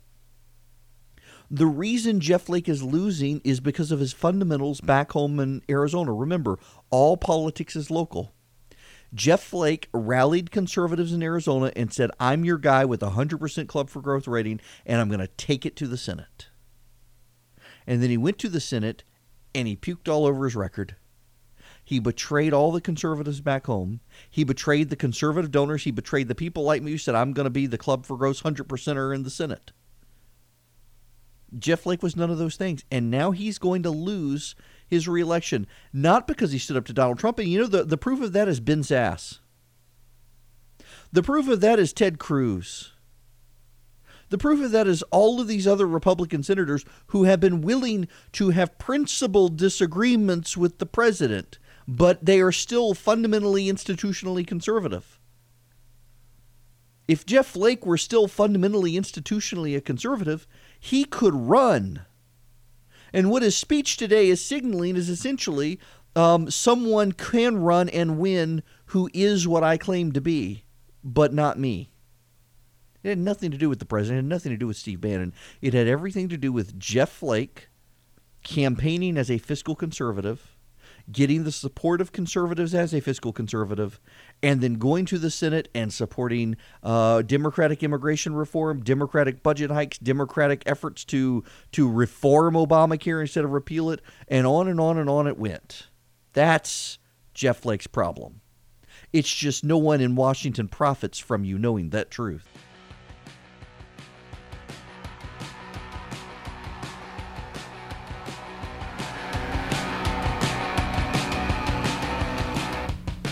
The 1.51 1.67
reason 1.67 2.21
Jeff 2.21 2.43
Flake 2.43 2.69
is 2.69 2.83
losing 2.83 3.41
is 3.43 3.61
because 3.61 3.91
of 3.91 4.01
his 4.01 4.13
fundamentals 4.13 4.83
back 4.83 5.13
home 5.13 5.41
in 5.41 5.63
Arizona. 5.71 6.13
Remember, 6.13 6.59
all 6.91 7.17
politics 7.17 7.75
is 7.75 7.91
local. 7.91 8.35
Jeff 9.15 9.43
Flake 9.43 9.89
rallied 9.95 10.51
conservatives 10.51 11.15
in 11.15 11.23
Arizona 11.23 11.73
and 11.75 11.91
said, 11.91 12.11
I'm 12.21 12.45
your 12.45 12.59
guy 12.59 12.85
with 12.85 13.03
a 13.03 13.11
100% 13.11 13.67
Club 13.67 13.89
for 13.89 14.03
Growth 14.03 14.29
rating, 14.29 14.61
and 14.85 15.01
I'm 15.01 15.09
going 15.09 15.21
to 15.21 15.27
take 15.27 15.65
it 15.65 15.75
to 15.77 15.87
the 15.87 15.97
Senate. 15.97 16.49
And 17.87 18.03
then 18.03 18.11
he 18.11 18.19
went 18.19 18.39
to 18.41 18.51
the 18.51 18.61
Senate 18.61 19.03
and 19.55 19.67
he 19.67 19.75
puked 19.75 20.09
all 20.09 20.27
over 20.27 20.45
his 20.45 20.55
record. 20.55 20.97
He 21.83 21.99
betrayed 21.99 22.53
all 22.53 22.71
the 22.71 22.83
conservatives 22.83 23.41
back 23.41 23.65
home. 23.65 24.01
He 24.29 24.45
betrayed 24.45 24.91
the 24.91 24.97
conservative 24.97 25.51
donors. 25.51 25.85
He 25.85 25.91
betrayed 25.91 26.29
the 26.29 26.35
people 26.35 26.65
like 26.65 26.83
me 26.83 26.91
who 26.91 26.99
said, 26.99 27.15
I'm 27.15 27.33
going 27.33 27.45
to 27.45 27.51
be 27.51 27.67
the 27.67 27.79
Club 27.79 28.05
for 28.05 28.19
Growth 28.19 28.43
100%er 28.43 29.15
in 29.15 29.23
the 29.23 29.31
Senate. 29.31 29.73
Jeff 31.57 31.81
Flake 31.81 32.03
was 32.03 32.17
none 32.17 32.31
of 32.31 32.39
those 32.39 32.57
things. 32.57 32.85
And 32.91 33.11
now 33.11 33.31
he's 33.31 33.59
going 33.59 33.83
to 33.85 33.91
lose 33.91 34.55
his 34.87 35.09
reelection, 35.09 35.67
not 35.93 36.27
because 36.27 36.53
he 36.53 36.59
stood 36.59 36.77
up 36.77 36.87
to 36.87 36.93
Donald 36.93 37.19
Trump. 37.19 37.39
And 37.39 37.49
you 37.49 37.61
know, 37.61 37.67
the, 37.67 37.85
the 37.85 37.99
proof 37.99 38.21
of 38.21 38.33
that 38.33 38.49
is 38.49 38.61
Ben 38.61 38.83
Sasse. 38.83 39.39
The 41.13 41.23
proof 41.23 41.49
of 41.49 41.61
that 41.61 41.79
is 41.79 41.93
Ted 41.93 42.19
Cruz. 42.19 42.93
The 44.31 44.39
proof 44.39 44.63
of 44.63 44.73
that 44.73 44.87
is 44.87 45.03
all 45.05 45.41
of 45.41 45.49
these 45.49 45.67
other 45.67 45.87
Republican 45.87 46.43
senators 46.43 46.85
who 47.09 47.25
have 47.25 47.41
been 47.41 47.63
willing 47.63 48.09
to 48.33 48.51
have 48.51 48.79
principled 48.79 49.57
disagreements 49.57 50.57
with 50.57 50.79
the 50.79 50.87
president, 50.87 51.59
but 51.87 52.25
they 52.25 52.41
are 52.41 52.53
still 52.53 52.93
fundamentally 52.93 53.67
institutionally 53.67 54.47
conservative. 54.47 55.19
If 57.07 57.25
Jeff 57.25 57.47
Flake 57.47 57.87
were 57.87 57.97
still 57.97 58.29
fundamentally 58.29 58.93
institutionally 58.93 59.75
a 59.75 59.81
conservative, 59.81 60.47
he 60.79 61.05
could 61.05 61.35
run. 61.35 62.03
And 63.13 63.31
what 63.31 63.43
his 63.43 63.57
speech 63.57 63.97
today 63.97 64.29
is 64.29 64.45
signaling 64.45 64.97
is 64.97 65.09
essentially 65.09 65.79
um, 66.15 66.51
someone 66.51 67.13
can 67.13 67.59
run 67.59 67.89
and 67.89 68.19
win 68.19 68.63
who 68.87 69.11
is 69.15 69.47
what 69.47 69.63
I 69.63 69.77
claim 69.77 70.13
to 70.13 70.21
be, 70.21 70.65
but 71.03 71.33
not 71.33 71.59
me. 71.59 71.91
It 73.03 73.11
had 73.11 73.19
nothing 73.19 73.51
to 73.51 73.59
do 73.59 73.69
with 73.69 73.79
the 73.79 73.85
president, 73.85 74.19
it 74.19 74.23
had 74.23 74.29
nothing 74.29 74.53
to 74.53 74.59
do 74.59 74.67
with 74.67 74.77
Steve 74.77 75.01
Bannon. 75.01 75.33
It 75.63 75.75
had 75.75 75.87
everything 75.87 76.29
to 76.29 76.37
do 76.37 76.53
with 76.53 76.79
Jeff 76.79 77.11
Flake 77.11 77.69
campaigning 78.43 79.17
as 79.17 79.31
a 79.31 79.39
fiscal 79.39 79.75
conservative 79.75 80.58
getting 81.11 81.45
the 81.45 81.53
support 81.53 82.01
of 82.01 82.13
conservatives 82.13 82.75
as 82.75 82.93
a 82.93 83.01
fiscal 83.01 83.33
conservative, 83.33 84.01
and 84.43 84.61
then 84.61 84.75
going 84.75 85.05
to 85.07 85.19
the 85.19 85.31
Senate 85.31 85.69
and 85.75 85.93
supporting 85.93 86.57
uh, 86.83 87.23
Democratic 87.23 87.83
immigration 87.83 88.35
reform, 88.35 88.83
Democratic 88.83 89.43
budget 89.43 89.71
hikes, 89.71 89.99
Democratic 89.99 90.63
efforts 90.67 91.05
to 91.07 91.45
to 91.73 91.91
reform 91.91 92.55
Obamacare 92.55 93.21
instead 93.21 93.45
of 93.45 93.51
repeal 93.51 93.91
it, 93.91 94.01
and 94.29 94.47
on 94.47 94.69
and 94.69 94.81
on 94.81 94.99
and 94.99 95.09
on 95.09 95.27
it 95.27 95.39
went. 95.39 95.89
That's 96.33 96.99
Jeff 97.35 97.61
Flake's 97.61 97.87
problem. 97.87 98.41
It's 99.13 99.33
just 99.35 99.65
no 99.65 99.79
one 99.79 100.01
in 100.01 100.17
Washington 100.17 100.69
profits 100.69 101.19
from 101.19 101.45
you 101.45 101.59
knowing 101.59 101.91
that 101.91 102.11
truth. 102.11 102.47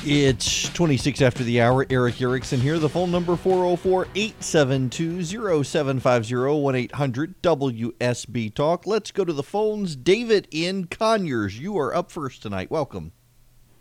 It's 0.09 0.69
26 0.69 1.21
after 1.21 1.43
the 1.43 1.61
hour. 1.61 1.85
Erick 1.91 2.23
Erickson 2.23 2.61
here. 2.61 2.79
The 2.79 2.89
phone 2.89 3.11
number 3.11 3.35
404 3.35 4.07
872 4.15 5.65
0750 5.65 6.61
1 6.63 6.75
800 6.77 7.43
WSB 7.43 8.55
Talk. 8.55 8.87
Let's 8.87 9.11
go 9.11 9.25
to 9.25 9.33
the 9.33 9.43
phones. 9.43 9.97
David 9.97 10.47
in 10.53 10.87
Conyers, 10.87 11.59
you 11.59 11.77
are 11.77 11.93
up 11.93 12.13
first 12.13 12.41
tonight. 12.41 12.71
Welcome. 12.71 13.11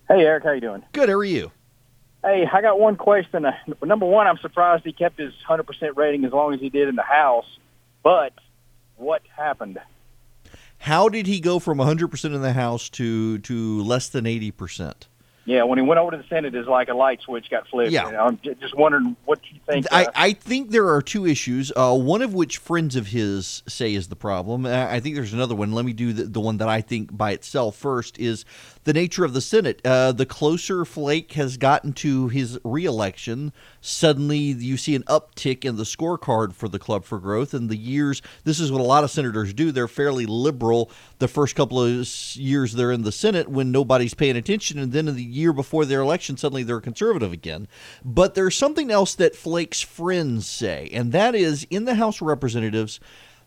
Hey, 0.07 0.25
Erick, 0.25 0.45
how 0.45 0.53
you 0.53 0.61
doing? 0.61 0.83
Good. 0.93 1.09
How 1.09 1.15
are 1.15 1.23
you? 1.23 1.51
Hey, 2.23 2.47
I 2.51 2.59
got 2.59 2.79
one 2.79 2.95
question. 2.95 3.45
Uh, 3.45 3.51
number 3.83 4.07
one, 4.07 4.25
I'm 4.25 4.39
surprised 4.39 4.83
he 4.83 4.93
kept 4.93 5.19
his 5.19 5.31
100% 5.47 5.95
rating 5.95 6.25
as 6.25 6.31
long 6.31 6.55
as 6.55 6.59
he 6.59 6.69
did 6.69 6.89
in 6.89 6.95
the 6.95 7.03
House. 7.03 7.59
But 8.01 8.33
what 8.95 9.21
happened? 9.37 9.77
How 10.79 11.07
did 11.07 11.27
he 11.27 11.39
go 11.39 11.59
from 11.59 11.77
100% 11.77 12.25
in 12.33 12.41
the 12.41 12.53
House 12.53 12.89
to, 12.89 13.37
to 13.37 13.83
less 13.83 14.09
than 14.09 14.25
80%? 14.25 15.03
Yeah, 15.45 15.63
when 15.63 15.77
he 15.77 15.83
went 15.83 15.99
over 15.99 16.09
to 16.11 16.17
the 16.17 16.23
Senate, 16.27 16.55
it's 16.55 16.67
like 16.67 16.89
a 16.89 16.95
light 16.95 17.21
switch 17.21 17.51
got 17.51 17.67
flipped. 17.67 17.91
Yeah. 17.91 18.07
And 18.07 18.17
I'm 18.17 18.39
j- 18.39 18.55
just 18.55 18.75
wondering 18.75 19.15
what 19.25 19.39
you 19.51 19.59
think. 19.67 19.85
I, 19.91 20.05
uh, 20.05 20.11
I 20.15 20.33
think 20.33 20.71
there 20.71 20.89
are 20.89 21.03
two 21.03 21.27
issues. 21.27 21.71
Uh, 21.75 21.95
one 21.95 22.23
of 22.23 22.33
which 22.33 22.57
friends 22.57 22.95
of 22.95 23.07
his 23.07 23.61
say 23.67 23.93
is 23.93 24.07
the 24.07 24.15
problem. 24.15 24.65
I 24.65 24.99
think 24.99 25.13
there's 25.15 25.33
another 25.33 25.53
one. 25.53 25.71
Let 25.71 25.85
me 25.85 25.93
do 25.93 26.13
the, 26.13 26.23
the 26.23 26.39
one 26.39 26.57
that 26.57 26.67
I 26.67 26.81
think 26.81 27.15
by 27.15 27.31
itself 27.31 27.75
first 27.75 28.17
is 28.17 28.43
the 28.85 28.93
nature 28.93 29.25
of 29.25 29.33
the 29.33 29.41
Senate. 29.41 29.81
Uh, 29.83 30.11
the 30.11 30.25
closer 30.25 30.85
Flake 30.85 31.33
has 31.33 31.57
gotten 31.57 31.91
to 31.93 32.29
his 32.29 32.57
reelection, 32.63 33.51
suddenly 33.81 34.37
you 34.37 34.77
see 34.77 34.95
an 34.95 35.03
uptick 35.03 35.65
in 35.65 35.75
the 35.75 35.83
scorecard 35.83 36.53
for 36.53 36.69
the 36.69 36.79
Club 36.79 37.03
for 37.03 37.19
Growth. 37.19 37.53
And 37.53 37.69
the 37.69 37.75
years, 37.75 38.21
this 38.43 38.59
is 38.59 38.71
what 38.71 38.81
a 38.81 38.85
lot 38.85 39.03
of 39.03 39.11
senators 39.11 39.53
do. 39.53 39.71
They're 39.71 39.87
fairly 39.87 40.25
liberal 40.25 40.89
the 41.19 41.27
first 41.27 41.55
couple 41.55 41.83
of 41.83 42.07
years 42.35 42.73
they're 42.73 42.91
in 42.91 43.01
the 43.01 43.11
Senate 43.11 43.49
when 43.49 43.71
nobody's 43.71 44.13
paying 44.13 44.37
attention, 44.37 44.79
and 44.79 44.91
then 44.91 45.07
in 45.07 45.15
the 45.15 45.23
year 45.23 45.51
before 45.51 45.85
their 45.85 46.01
election, 46.01 46.37
suddenly 46.37 46.63
they're 46.63 46.79
conservative 46.79 47.33
again. 47.33 47.67
But 48.03 48.35
there's 48.35 48.55
something 48.55 48.91
else 48.91 49.15
that 49.15 49.35
Flake's 49.35 49.81
friends 49.81 50.47
say, 50.47 50.89
and 50.93 51.11
that 51.11 51.33
is 51.33 51.65
in 51.71 51.85
the 51.85 51.95
House 51.95 52.21
of 52.21 52.27
Representatives 52.27 52.99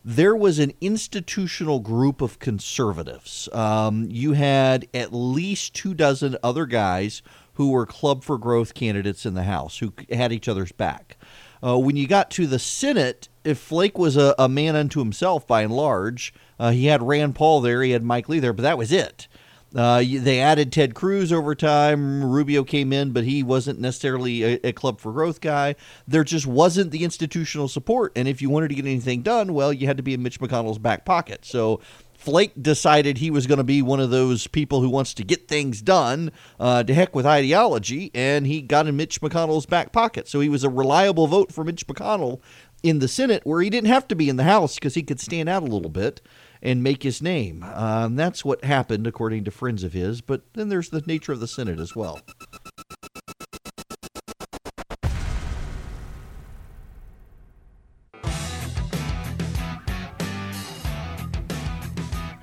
there 0.03 0.35
was 0.35 0.59
an 0.59 0.73
institutional 0.81 1.79
group 1.79 2.21
of 2.21 2.39
conservatives. 2.39 3.49
Um, 3.51 4.07
you 4.09 4.33
had 4.33 4.87
at 4.93 5.13
least 5.13 5.73
two 5.73 5.93
dozen 5.93 6.37
other 6.41 6.65
guys 6.65 7.21
who 7.53 7.71
were 7.71 7.85
Club 7.85 8.23
for 8.23 8.37
Growth 8.37 8.73
candidates 8.73 9.25
in 9.25 9.33
the 9.33 9.43
House 9.43 9.79
who 9.79 9.93
had 10.09 10.31
each 10.31 10.47
other's 10.47 10.71
back. 10.71 11.17
Uh, 11.61 11.77
when 11.77 11.97
you 11.97 12.07
got 12.07 12.31
to 12.31 12.47
the 12.47 12.59
Senate, 12.59 13.27
if 13.43 13.57
Flake 13.57 13.97
was 13.97 14.15
a, 14.15 14.33
a 14.39 14.47
man 14.47 14.77
unto 14.77 14.99
himself 14.99 15.45
by 15.45 15.63
and 15.63 15.73
large, 15.73 16.33
uh, 16.57 16.71
he 16.71 16.85
had 16.85 17.03
Rand 17.03 17.35
Paul 17.35 17.59
there, 17.59 17.83
he 17.83 17.91
had 17.91 18.03
Mike 18.03 18.29
Lee 18.29 18.39
there, 18.39 18.53
but 18.53 18.61
that 18.61 18.77
was 18.77 18.93
it. 18.93 19.27
Uh, 19.75 19.99
they 19.99 20.39
added 20.39 20.71
Ted 20.71 20.95
Cruz 20.95 21.31
over 21.31 21.53
time. 21.53 22.23
Rubio 22.23 22.63
came 22.63 22.91
in, 22.91 23.11
but 23.11 23.23
he 23.23 23.43
wasn't 23.43 23.79
necessarily 23.79 24.43
a, 24.43 24.59
a 24.63 24.73
Club 24.73 24.99
for 24.99 25.11
Growth 25.11 25.41
guy. 25.41 25.75
There 26.07 26.23
just 26.23 26.47
wasn't 26.47 26.91
the 26.91 27.03
institutional 27.03 27.67
support. 27.67 28.11
And 28.15 28.27
if 28.27 28.41
you 28.41 28.49
wanted 28.49 28.69
to 28.69 28.75
get 28.75 28.85
anything 28.85 29.21
done, 29.21 29.53
well, 29.53 29.71
you 29.71 29.87
had 29.87 29.97
to 29.97 30.03
be 30.03 30.13
in 30.13 30.23
Mitch 30.23 30.39
McConnell's 30.39 30.79
back 30.79 31.05
pocket. 31.05 31.45
So 31.45 31.81
Flake 32.19 32.51
decided 32.61 33.17
he 33.17 33.31
was 33.31 33.47
going 33.47 33.59
to 33.59 33.63
be 33.63 33.81
one 33.81 33.99
of 33.99 34.09
those 34.09 34.47
people 34.47 34.81
who 34.81 34.89
wants 34.89 35.13
to 35.13 35.23
get 35.23 35.47
things 35.47 35.81
done, 35.81 36.31
uh, 36.59 36.83
to 36.83 36.93
heck 36.93 37.15
with 37.15 37.25
ideology, 37.25 38.11
and 38.13 38.45
he 38.45 38.61
got 38.61 38.87
in 38.87 38.97
Mitch 38.97 39.21
McConnell's 39.21 39.65
back 39.65 39.93
pocket. 39.93 40.27
So 40.27 40.39
he 40.39 40.49
was 40.49 40.63
a 40.63 40.69
reliable 40.69 41.27
vote 41.27 41.53
for 41.53 41.63
Mitch 41.63 41.87
McConnell 41.87 42.41
in 42.83 42.99
the 42.99 43.07
Senate, 43.07 43.45
where 43.45 43.61
he 43.61 43.69
didn't 43.69 43.87
have 43.87 44.07
to 44.09 44.15
be 44.15 44.29
in 44.29 44.35
the 44.35 44.43
House 44.43 44.75
because 44.75 44.95
he 44.95 45.03
could 45.03 45.19
stand 45.19 45.47
out 45.47 45.63
a 45.63 45.67
little 45.67 45.89
bit 45.89 46.21
and 46.61 46.83
make 46.83 47.03
his 47.03 47.21
name. 47.21 47.63
Um, 47.63 48.15
that's 48.15 48.43
what 48.43 48.63
happened, 48.63 49.07
according 49.07 49.43
to 49.45 49.51
friends 49.51 49.83
of 49.83 49.93
his. 49.93 50.21
But 50.21 50.41
then 50.53 50.69
there's 50.69 50.89
the 50.89 51.03
nature 51.05 51.31
of 51.31 51.39
the 51.39 51.47
Senate 51.47 51.79
as 51.79 51.95
well. 51.95 52.21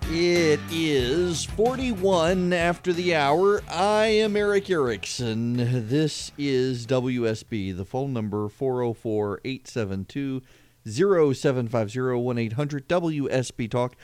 It 0.08 0.60
is 0.70 1.44
41 1.44 2.54
after 2.54 2.94
the 2.94 3.14
hour. 3.14 3.60
I 3.68 4.06
am 4.06 4.34
Erick 4.34 4.70
Erickson. 4.70 5.56
This 5.88 6.32
is 6.38 6.86
WSB. 6.86 7.76
The 7.76 7.84
phone 7.84 8.14
number 8.14 8.48
404 8.48 9.40
872 9.44 10.40
0750 10.86 12.00
1 12.14 12.38
800 12.38 12.88
WSB 12.88 13.70
Talk. 13.70 13.96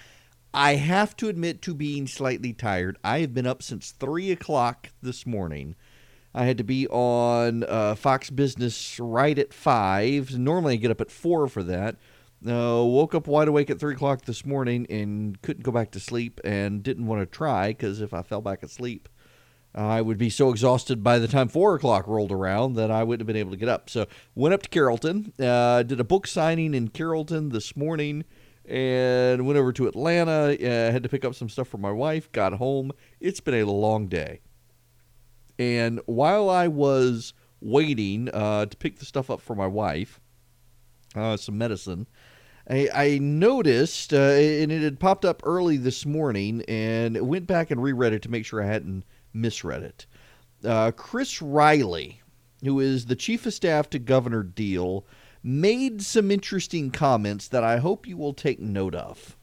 I 0.54 0.74
have 0.74 1.16
to 1.16 1.28
admit 1.28 1.62
to 1.62 1.74
being 1.74 2.06
slightly 2.06 2.52
tired. 2.52 2.98
I 3.02 3.20
have 3.20 3.32
been 3.32 3.46
up 3.46 3.62
since 3.62 3.92
3 3.92 4.32
o'clock 4.32 4.90
this 5.00 5.24
morning. 5.26 5.76
I 6.34 6.44
had 6.44 6.58
to 6.58 6.64
be 6.64 6.86
on 6.88 7.64
uh, 7.64 7.94
Fox 7.94 8.30
Business 8.30 8.98
right 8.98 9.38
at 9.38 9.54
5. 9.54 10.38
Normally 10.38 10.74
I 10.74 10.76
get 10.76 10.90
up 10.90 11.00
at 11.00 11.10
4 11.10 11.48
for 11.48 11.62
that. 11.62 11.96
Uh, 12.46 12.82
woke 12.84 13.14
up 13.14 13.28
wide 13.28 13.48
awake 13.48 13.70
at 13.70 13.78
3 13.78 13.94
o'clock 13.94 14.24
this 14.24 14.44
morning 14.44 14.86
and 14.90 15.40
couldn't 15.42 15.62
go 15.62 15.70
back 15.70 15.92
to 15.92 16.00
sleep 16.00 16.40
and 16.44 16.82
didn't 16.82 17.06
want 17.06 17.20
to 17.20 17.26
try 17.26 17.68
because 17.68 18.00
if 18.00 18.12
I 18.12 18.22
fell 18.22 18.40
back 18.40 18.62
asleep, 18.62 19.08
I 19.74 20.02
would 20.02 20.18
be 20.18 20.28
so 20.28 20.50
exhausted 20.50 21.02
by 21.02 21.18
the 21.18 21.28
time 21.28 21.48
4 21.48 21.76
o'clock 21.76 22.06
rolled 22.06 22.32
around 22.32 22.74
that 22.74 22.90
I 22.90 23.02
wouldn't 23.02 23.20
have 23.20 23.26
been 23.26 23.40
able 23.40 23.52
to 23.52 23.56
get 23.56 23.70
up. 23.70 23.88
So 23.88 24.06
went 24.34 24.54
up 24.54 24.62
to 24.62 24.68
Carrollton, 24.68 25.32
uh, 25.40 25.82
did 25.82 25.98
a 25.98 26.04
book 26.04 26.26
signing 26.26 26.74
in 26.74 26.88
Carrollton 26.88 27.48
this 27.48 27.74
morning, 27.74 28.24
and 28.66 29.46
went 29.46 29.58
over 29.58 29.72
to 29.72 29.86
Atlanta. 29.86 30.56
Uh, 30.60 30.92
had 30.92 31.02
to 31.02 31.08
pick 31.08 31.24
up 31.24 31.34
some 31.34 31.48
stuff 31.48 31.68
for 31.68 31.78
my 31.78 31.90
wife, 31.90 32.30
got 32.32 32.54
home. 32.54 32.92
It's 33.18 33.40
been 33.40 33.54
a 33.54 33.64
long 33.64 34.08
day. 34.08 34.40
And 35.58 36.00
while 36.04 36.50
I 36.50 36.68
was 36.68 37.32
waiting 37.60 38.28
uh, 38.32 38.66
to 38.66 38.76
pick 38.76 38.98
the 38.98 39.04
stuff 39.06 39.30
up 39.30 39.40
for 39.40 39.54
my 39.54 39.66
wife, 39.66 40.20
uh, 41.14 41.38
some 41.38 41.56
medicine, 41.56 42.08
I, 42.68 42.88
I 42.94 43.18
noticed, 43.18 44.12
uh, 44.12 44.16
and 44.16 44.70
it 44.70 44.82
had 44.82 45.00
popped 45.00 45.24
up 45.24 45.42
early 45.44 45.78
this 45.78 46.04
morning, 46.04 46.62
and 46.68 47.20
went 47.26 47.46
back 47.46 47.70
and 47.70 47.82
reread 47.82 48.12
it 48.12 48.22
to 48.22 48.30
make 48.30 48.44
sure 48.44 48.62
I 48.62 48.66
hadn't 48.66 49.04
misread 49.32 49.82
it. 49.82 50.06
Uh, 50.64 50.90
Chris 50.92 51.42
Riley, 51.42 52.20
who 52.62 52.80
is 52.80 53.06
the 53.06 53.16
chief 53.16 53.46
of 53.46 53.54
staff 53.54 53.90
to 53.90 53.98
Governor 53.98 54.42
Deal, 54.42 55.04
made 55.42 56.02
some 56.02 56.30
interesting 56.30 56.90
comments 56.90 57.48
that 57.48 57.64
I 57.64 57.78
hope 57.78 58.06
you 58.06 58.16
will 58.16 58.34
take 58.34 58.60
note 58.60 58.94
of. 58.94 59.36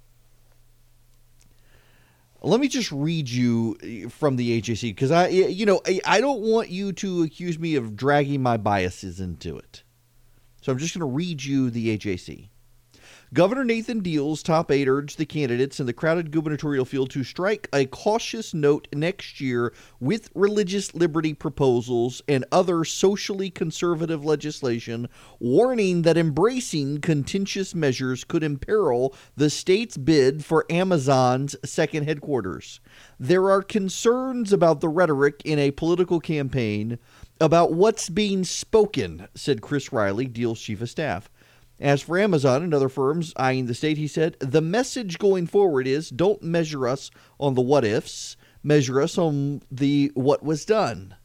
Let 2.41 2.61
me 2.61 2.69
just 2.69 2.89
read 2.91 3.27
you 3.27 4.09
from 4.09 4.37
the 4.37 4.61
AJC 4.61 4.81
because 4.91 5.11
I, 5.11 5.27
you 5.27 5.65
know, 5.65 5.81
I, 6.05 6.21
don't 6.21 6.39
want 6.39 6.69
you 6.69 6.93
to 6.93 7.23
accuse 7.23 7.59
me 7.59 7.75
of 7.75 7.97
dragging 7.97 8.41
my 8.41 8.55
biases 8.55 9.19
into 9.19 9.57
it. 9.57 9.83
So 10.61 10.71
I'm 10.71 10.77
just 10.77 10.93
going 10.93 11.01
to 11.01 11.13
read 11.13 11.43
you 11.43 11.69
the 11.69 11.97
AJC. 11.97 12.48
Governor 13.31 13.63
Nathan 13.63 13.99
Deal's 13.99 14.41
top 14.41 14.71
aide 14.71 14.87
urged 14.87 15.19
the 15.19 15.25
candidates 15.25 15.79
in 15.79 15.85
the 15.85 15.93
crowded 15.93 16.31
gubernatorial 16.31 16.83
field 16.83 17.11
to 17.11 17.23
strike 17.23 17.69
a 17.71 17.85
cautious 17.85 18.55
note 18.55 18.87
next 18.91 19.39
year 19.39 19.71
with 19.99 20.31
religious 20.33 20.95
liberty 20.95 21.35
proposals 21.35 22.23
and 22.27 22.43
other 22.51 22.83
socially 22.83 23.51
conservative 23.51 24.25
legislation, 24.25 25.07
warning 25.39 26.01
that 26.01 26.17
embracing 26.17 27.01
contentious 27.01 27.75
measures 27.75 28.23
could 28.23 28.41
imperil 28.41 29.13
the 29.35 29.51
state's 29.51 29.95
bid 29.95 30.43
for 30.43 30.65
Amazon's 30.67 31.55
second 31.63 32.05
headquarters. 32.05 32.79
There 33.19 33.51
are 33.51 33.61
concerns 33.61 34.51
about 34.51 34.81
the 34.81 34.89
rhetoric 34.89 35.43
in 35.45 35.59
a 35.59 35.69
political 35.69 36.19
campaign 36.19 36.97
about 37.39 37.73
what's 37.73 38.09
being 38.09 38.43
spoken, 38.43 39.27
said 39.35 39.61
Chris 39.61 39.93
Riley, 39.93 40.25
Deal's 40.25 40.59
chief 40.59 40.81
of 40.81 40.89
staff. 40.89 41.29
As 41.79 42.01
for 42.01 42.17
Amazon 42.17 42.61
and 42.61 42.73
other 42.73 42.89
firms 42.89 43.33
eyeing 43.37 43.67
the 43.67 43.73
state, 43.73 43.97
he 43.97 44.07
said, 44.07 44.35
the 44.39 44.61
message 44.61 45.17
going 45.17 45.47
forward 45.47 45.87
is 45.87 46.09
don't 46.09 46.43
measure 46.43 46.87
us 46.87 47.09
on 47.39 47.53
the 47.53 47.61
what 47.61 47.85
ifs, 47.85 48.35
measure 48.61 49.01
us 49.01 49.17
on 49.17 49.61
the 49.71 50.11
what 50.13 50.43
was 50.43 50.65
done. 50.65 51.15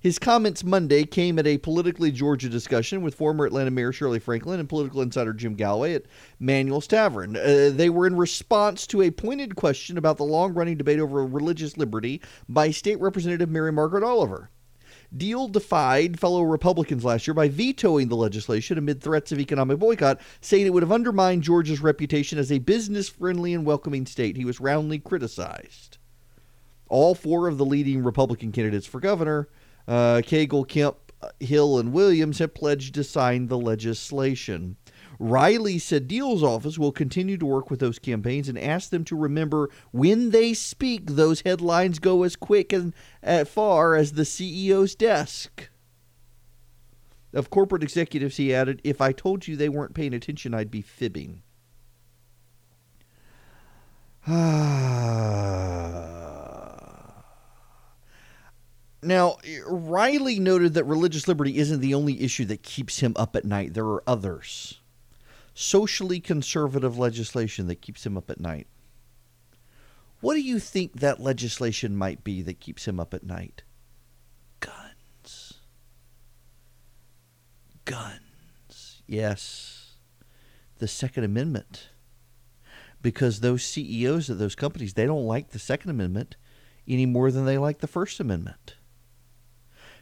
His 0.00 0.18
comments 0.18 0.64
Monday 0.64 1.04
came 1.04 1.38
at 1.38 1.46
a 1.46 1.58
politically 1.58 2.10
Georgia 2.10 2.48
discussion 2.48 3.02
with 3.02 3.14
former 3.14 3.46
Atlanta 3.46 3.70
Mayor 3.70 3.92
Shirley 3.92 4.18
Franklin 4.18 4.58
and 4.58 4.68
political 4.68 5.00
insider 5.00 5.32
Jim 5.32 5.54
Galloway 5.54 5.94
at 5.94 6.06
Manuel's 6.40 6.88
Tavern. 6.88 7.36
Uh, 7.36 7.70
they 7.72 7.88
were 7.88 8.08
in 8.08 8.16
response 8.16 8.84
to 8.88 9.02
a 9.02 9.12
pointed 9.12 9.54
question 9.54 9.96
about 9.96 10.16
the 10.16 10.24
long 10.24 10.54
running 10.54 10.76
debate 10.76 10.98
over 10.98 11.24
religious 11.24 11.76
liberty 11.76 12.20
by 12.48 12.72
State 12.72 12.98
Representative 12.98 13.48
Mary 13.48 13.70
Margaret 13.70 14.02
Oliver. 14.02 14.50
Deal 15.14 15.46
defied 15.48 16.18
fellow 16.18 16.42
Republicans 16.42 17.04
last 17.04 17.26
year 17.26 17.34
by 17.34 17.48
vetoing 17.48 18.08
the 18.08 18.16
legislation 18.16 18.78
amid 18.78 19.02
threats 19.02 19.30
of 19.30 19.38
economic 19.38 19.78
boycott, 19.78 20.20
saying 20.40 20.66
it 20.66 20.72
would 20.72 20.82
have 20.82 20.92
undermined 20.92 21.42
Georgia's 21.42 21.82
reputation 21.82 22.38
as 22.38 22.50
a 22.50 22.58
business 22.58 23.10
friendly 23.10 23.52
and 23.52 23.66
welcoming 23.66 24.06
state. 24.06 24.36
He 24.36 24.46
was 24.46 24.60
roundly 24.60 24.98
criticized. 24.98 25.98
All 26.88 27.14
four 27.14 27.46
of 27.46 27.58
the 27.58 27.66
leading 27.66 28.02
Republican 28.02 28.52
candidates 28.52 28.86
for 28.86 29.00
governor, 29.00 29.48
uh, 29.86 30.22
Cagle, 30.24 30.66
Kemp, 30.66 30.96
Hill, 31.40 31.78
and 31.78 31.92
Williams, 31.92 32.38
have 32.38 32.54
pledged 32.54 32.94
to 32.94 33.04
sign 33.04 33.48
the 33.48 33.58
legislation. 33.58 34.76
Riley 35.22 35.78
said 35.78 36.08
Deal's 36.08 36.42
office 36.42 36.80
will 36.80 36.90
continue 36.90 37.38
to 37.38 37.46
work 37.46 37.70
with 37.70 37.78
those 37.78 38.00
campaigns 38.00 38.48
and 38.48 38.58
ask 38.58 38.90
them 38.90 39.04
to 39.04 39.14
remember 39.14 39.70
when 39.92 40.30
they 40.30 40.52
speak, 40.52 41.12
those 41.12 41.42
headlines 41.42 42.00
go 42.00 42.24
as 42.24 42.34
quick 42.34 42.72
and 42.72 42.92
as 43.22 43.48
far 43.48 43.94
as 43.94 44.12
the 44.12 44.24
CEO's 44.24 44.96
desk. 44.96 45.70
Of 47.32 47.50
corporate 47.50 47.84
executives, 47.84 48.36
he 48.36 48.52
added, 48.52 48.80
if 48.82 49.00
I 49.00 49.12
told 49.12 49.46
you 49.46 49.54
they 49.54 49.68
weren't 49.68 49.94
paying 49.94 50.12
attention, 50.12 50.54
I'd 50.54 50.72
be 50.72 50.82
fibbing. 50.82 51.44
now, 54.26 55.46
Riley 59.68 60.40
noted 60.40 60.74
that 60.74 60.84
religious 60.84 61.28
liberty 61.28 61.58
isn't 61.58 61.78
the 61.78 61.94
only 61.94 62.20
issue 62.20 62.44
that 62.46 62.64
keeps 62.64 62.98
him 62.98 63.12
up 63.14 63.36
at 63.36 63.44
night. 63.44 63.74
There 63.74 63.86
are 63.86 64.02
others. 64.04 64.80
Socially 65.54 66.20
conservative 66.20 66.98
legislation 66.98 67.66
that 67.66 67.82
keeps 67.82 68.06
him 68.06 68.16
up 68.16 68.30
at 68.30 68.40
night. 68.40 68.66
What 70.20 70.34
do 70.34 70.40
you 70.40 70.58
think 70.58 71.00
that 71.00 71.20
legislation 71.20 71.96
might 71.96 72.22
be 72.22 72.42
that 72.42 72.60
keeps 72.60 72.86
him 72.86 73.00
up 73.00 73.12
at 73.12 73.24
night? 73.24 73.62
Guns. 74.60 75.54
Guns. 77.84 79.02
Yes. 79.06 79.96
The 80.78 80.88
Second 80.88 81.24
Amendment 81.24 81.88
because 83.02 83.40
those 83.40 83.64
CEOs 83.64 84.30
of 84.30 84.38
those 84.38 84.54
companies 84.54 84.94
they 84.94 85.06
don't 85.06 85.26
like 85.26 85.50
the 85.50 85.58
Second 85.58 85.90
Amendment 85.90 86.36
any 86.88 87.06
more 87.06 87.30
than 87.30 87.44
they 87.44 87.58
like 87.58 87.78
the 87.78 87.86
First 87.86 88.20
Amendment. 88.20 88.76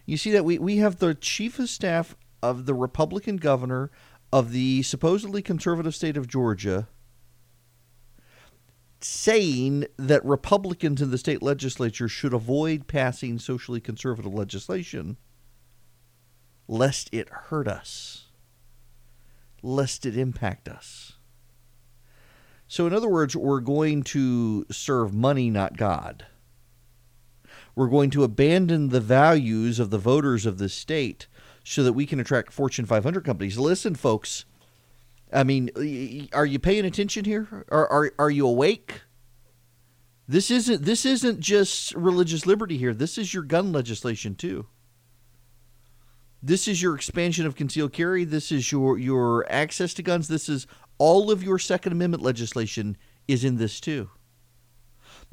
You 0.07 0.17
see 0.17 0.31
that 0.33 0.45
we, 0.45 0.59
we 0.59 0.77
have 0.79 0.99
the 0.99 1.15
chief 1.15 1.59
of 1.59 1.69
staff 1.69 2.17
of 2.43 2.67
the 2.67 2.75
Republican 2.75 3.37
governor 3.37 3.91
of 4.33 4.53
the 4.53 4.83
supposedly 4.83 5.43
conservative 5.43 5.95
state 5.95 6.17
of 6.17 6.29
Georgia 6.29 6.89
saying 9.03 9.87
that 9.97 10.25
Republicans 10.25 11.01
in 11.01 11.11
the 11.11 11.19
state 11.19 11.43
legislature 11.43 12.09
should 12.09 12.35
avoid 12.35 12.87
passing 12.87 13.39
socially 13.39 13.81
conservative 13.81 14.33
legislation 14.33 15.17
lest 16.69 17.09
it 17.13 17.29
hurt 17.29 17.67
us, 17.67 18.27
lest 19.63 20.07
it 20.07 20.17
impact 20.17 20.69
us. 20.69 21.15
So, 22.69 22.87
in 22.87 22.93
other 22.93 23.09
words, 23.09 23.35
we're 23.35 23.61
going 23.61 24.05
to 24.05 24.65
serve 24.71 25.13
money, 25.13 25.51
not 25.51 25.77
God. 25.77 26.27
We're 27.75 27.89
going 27.89 28.11
to 28.11 28.23
abandon 28.23 28.91
the 28.91 29.01
values 29.01 29.81
of 29.81 29.91
the 29.91 29.99
voters 29.99 30.47
of 30.47 30.59
this 30.59 30.75
state 30.75 31.27
so 31.65 31.83
that 31.83 31.93
we 31.93 32.07
can 32.07 32.21
attract 32.21 32.53
Fortune 32.53 32.87
500 32.87 33.25
companies. 33.25 33.59
Listen, 33.59 33.95
folks. 33.95 34.45
I 35.33 35.45
mean, 35.45 35.71
are 36.33 36.47
you 36.47 36.59
paying 36.59 36.85
attention 36.85 37.25
here? 37.25 37.65
Are, 37.71 37.89
are, 37.89 38.13
are 38.19 38.31
you 38.31 38.47
awake? 38.47 39.03
This 40.31 40.51
isn't 40.51 40.85
this 40.85 41.05
isn't 41.05 41.41
just 41.41 41.93
religious 41.95 42.47
liberty 42.47 42.79
here. 42.79 42.95
This 42.95 43.19
is 43.19 43.35
your 43.35 43.43
gun 43.43 43.73
legislation 43.73 44.37
too. 44.37 44.67
This 46.41 46.69
is 46.69 46.81
your 46.81 46.95
expansion 46.95 47.47
of 47.47 47.57
concealed 47.57 47.93
carry. 47.93 48.25
This 48.25 48.53
is 48.53 48.71
your 48.71 48.97
your 48.97 49.51
access 49.51 49.93
to 49.95 50.03
guns. 50.03 50.29
This 50.29 50.49
is 50.49 50.69
all 50.99 51.33
of 51.33 51.43
your 51.43 51.59
Second 51.59 51.93
Amendment 51.93 52.23
legislation 52.23 52.97
is 53.27 53.43
in 53.43 53.57
this 53.57 53.81
too. 53.81 54.11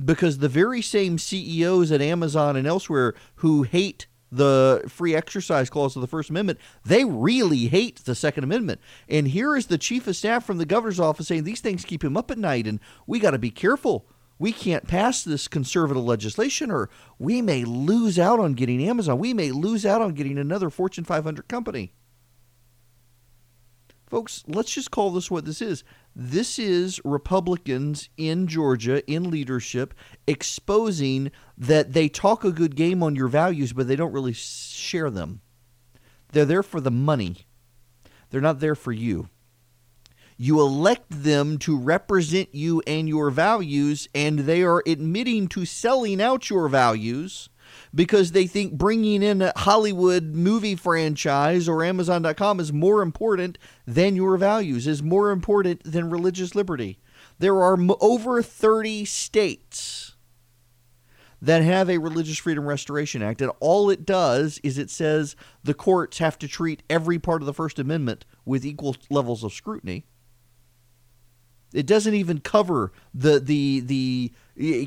Because 0.04 0.40
the 0.40 0.50
very 0.50 0.82
same 0.82 1.20
CEOs 1.20 1.92
at 1.92 2.02
Amazon 2.02 2.56
and 2.56 2.66
elsewhere 2.66 3.14
who 3.36 3.64
hate 3.64 4.08
the 4.32 4.84
free 4.88 5.16
exercise 5.16 5.70
clause 5.70 5.96
of 5.96 6.02
the 6.02 6.08
First 6.08 6.30
Amendment, 6.30 6.60
they 6.84 7.06
really 7.06 7.68
hate 7.68 8.04
the 8.06 8.16
Second 8.16 8.44
Amendment. 8.44 8.82
And 9.08 9.30
here 9.30 9.56
is 9.56 9.68
the 9.68 9.78
chief 9.78 10.08
of 10.08 10.16
staff 10.16 10.46
from 10.46 10.58
the 10.58 10.66
governor's 10.66 11.00
office 11.00 11.28
saying 11.28 11.44
these 11.44 11.62
things 11.62 11.86
keep 11.86 12.04
him 12.04 12.18
up 12.18 12.32
at 12.32 12.38
night 12.38 12.68
and 12.68 12.80
we 13.06 13.20
got 13.20 13.32
to 13.32 13.40
be 13.40 13.52
careful. 13.52 14.06
We 14.40 14.52
can't 14.52 14.88
pass 14.88 15.24
this 15.24 15.48
conservative 15.48 16.04
legislation 16.04 16.70
or 16.70 16.90
we 17.18 17.42
may 17.42 17.64
lose 17.64 18.20
out 18.20 18.40
on 18.40 18.54
getting 18.54 18.84
Amazon. 18.84 19.18
We 19.18 19.34
may 19.34 19.52
lose 19.52 19.86
out 19.86 20.02
on 20.02 20.14
getting 20.14 20.38
another 20.38 20.70
Fortune 20.70 21.06
500 21.06 21.48
company. 21.48 21.94
Folks, 24.08 24.44
let's 24.48 24.74
just 24.74 24.90
call 24.90 25.12
this 25.12 25.30
what 25.30 25.44
this 25.44 25.62
is. 25.62 25.84
This 26.16 26.58
is 26.58 27.02
Republicans 27.04 28.08
in 28.16 28.48
Georgia 28.48 29.06
in 29.12 29.30
leadership 29.30 29.94
exposing 30.26 31.30
that 31.58 31.92
they 31.92 32.08
talk 32.08 32.46
a 32.46 32.52
good 32.54 32.78
game 32.78 33.04
on 33.04 33.16
your 33.16 33.28
values, 33.28 33.74
but 33.74 33.88
they 33.88 33.98
don't 33.98 34.14
really 34.14 34.32
share 34.32 35.10
them. 35.10 35.42
They're 36.32 36.46
there 36.46 36.64
for 36.64 36.80
the 36.80 36.92
money, 36.92 37.48
they're 38.30 38.42
not 38.42 38.62
there 38.62 38.76
for 38.76 38.94
you. 38.94 39.30
You 40.40 40.62
elect 40.62 41.08
them 41.10 41.58
to 41.60 41.78
represent 41.78 42.54
you 42.54 42.82
and 42.86 43.10
your 43.10 43.32
values, 43.32 44.08
and 44.14 44.40
they 44.40 44.62
are 44.62 44.84
admitting 44.86 45.48
to 45.50 45.66
selling 45.66 46.22
out 46.22 46.50
your 46.50 46.70
values 46.70 47.50
because 47.94 48.32
they 48.32 48.48
think 48.48 48.74
bringing 48.74 49.24
in 49.24 49.42
a 49.42 49.54
Hollywood 49.56 50.36
movie 50.36 50.76
franchise 50.76 51.68
or 51.68 51.84
Amazon.com 51.84 52.60
is 52.60 52.74
more 52.74 53.02
important 53.02 53.58
than 53.86 54.16
your 54.16 54.38
values, 54.38 54.88
is 54.88 55.02
more 55.02 55.32
important 55.32 55.84
than 55.84 56.10
religious 56.10 56.56
liberty. 56.56 57.00
There 57.40 57.62
are 57.62 57.78
over 58.00 58.42
30 58.42 59.06
states 59.06 60.16
that 61.42 61.62
have 61.62 61.90
a 61.90 62.00
Religious 62.00 62.38
Freedom 62.40 62.66
Restoration 62.66 63.22
Act, 63.22 63.42
and 63.42 63.52
all 63.60 63.90
it 63.90 64.06
does 64.06 64.60
is 64.64 64.78
it 64.78 64.90
says 64.90 65.36
the 65.64 65.74
courts 65.74 66.18
have 66.18 66.40
to 66.40 66.48
treat 66.48 66.84
every 66.90 67.20
part 67.20 67.42
of 67.42 67.46
the 67.46 67.54
First 67.54 67.78
Amendment 67.78 68.26
with 68.44 68.66
equal 68.66 68.96
levels 69.10 69.44
of 69.44 69.54
scrutiny. 69.54 70.06
It 71.78 71.86
doesn't 71.86 72.16
even 72.16 72.40
cover 72.40 72.92
the 73.14 73.40
the 73.40 73.82
the 73.82 74.32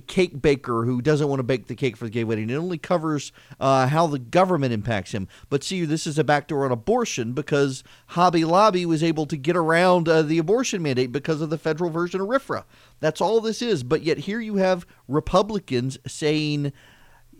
cake 0.09 0.42
baker 0.42 0.85
who 0.85 1.00
doesn't 1.00 1.29
want 1.29 1.38
to 1.38 1.44
bake 1.44 1.68
the 1.68 1.76
cake 1.76 1.96
for 1.96 2.07
the 2.07 2.11
gay 2.11 2.24
wedding. 2.24 2.50
It 2.50 2.57
only 2.57 2.79
covers 2.79 3.31
uh, 3.61 3.87
how 3.87 4.09
the 4.09 4.18
government 4.18 4.72
impacts 4.72 5.12
him. 5.12 5.29
But 5.48 5.62
see, 5.62 5.85
this 5.85 6.05
is 6.05 6.18
a 6.18 6.24
backdoor 6.24 6.64
on 6.64 6.72
abortion 6.72 7.33
because 7.33 7.85
Hobby 8.09 8.44
Lobby 8.44 8.85
was 8.85 9.05
able 9.05 9.26
to 9.26 9.37
get 9.37 9.55
around 9.55 10.09
uh, 10.09 10.22
the 10.22 10.38
abortion 10.38 10.83
mandate 10.83 11.12
because 11.12 11.40
of 11.40 11.48
the 11.48 11.59
federal 11.59 11.90
version 11.90 12.20
of 12.20 12.26
RFRA. 12.26 12.64
That's 12.98 13.20
all 13.20 13.40
this 13.40 13.62
is. 13.62 13.85
But 13.85 14.03
yet 14.03 14.18
here 14.18 14.40
you 14.40 14.57
have 14.57 14.85
Republicans 15.07 15.96
saying, 16.09 16.72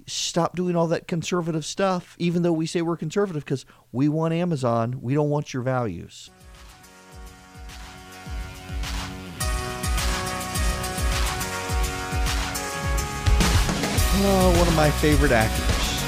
stop 0.07 0.55
doing 0.55 0.77
all 0.77 0.87
that 0.87 1.09
conservative 1.09 1.65
stuff, 1.65 2.15
even 2.21 2.43
though 2.43 2.53
we 2.53 2.67
say 2.67 2.83
we're 2.83 2.97
conservative 2.97 3.45
because 3.45 3.67
we 3.91 4.09
want 4.09 4.33
Amazon. 4.33 5.01
We 5.03 5.15
don't 5.15 5.29
want 5.29 5.53
your 5.53 5.65
values. 5.65 6.31
Oh, 14.23 14.59
one 14.59 14.69
of 14.69 14.77
my 14.77 14.91
favorite 14.91 15.33
actors 15.33 16.03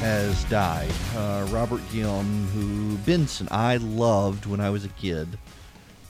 has 0.00 0.44
died. 0.44 0.90
Uh, 1.14 1.46
Robert 1.50 1.82
Guillaume, 1.92 2.46
who 2.54 2.96
Benson, 3.04 3.48
I 3.50 3.76
loved 3.76 4.46
when 4.46 4.60
I 4.60 4.70
was 4.70 4.86
a 4.86 4.88
kid. 4.88 5.28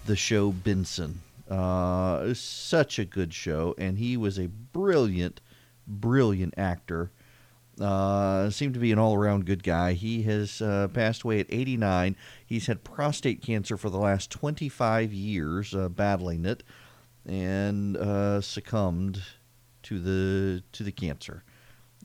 The 0.07 0.15
show 0.15 0.53
Benson, 0.53 1.21
uh, 1.51 2.33
such 2.35 3.01
a 3.01 3.05
good 3.05 3.35
show, 3.35 3.75
and 3.79 3.99
he 3.99 4.17
was 4.17 4.39
a 4.39 4.47
brilliant, 4.47 5.41
brilliant 5.89 6.55
actor. 6.57 7.11
Uh, 7.81 8.49
seemed 8.51 8.75
to 8.75 8.81
be 8.81 8.93
an 8.93 8.99
all-around 9.01 9.45
good 9.45 9.65
guy. 9.65 9.95
He 9.95 10.23
has 10.23 10.63
uh, 10.63 10.87
passed 10.95 11.23
away 11.23 11.41
at 11.41 11.47
89. 11.49 12.15
He's 12.47 12.69
had 12.69 12.85
prostate 12.85 13.43
cancer 13.43 13.77
for 13.77 13.91
the 13.91 13.99
last 13.99 14.31
25 14.31 15.13
years, 15.13 15.75
uh, 15.75 15.89
battling 15.89 16.45
it, 16.45 16.63
and 17.27 17.97
uh, 17.97 18.41
succumbed 18.41 19.21
to 19.85 19.99
the 19.99 20.63
to 20.73 20.83
the 20.83 20.93
cancer. 20.93 21.45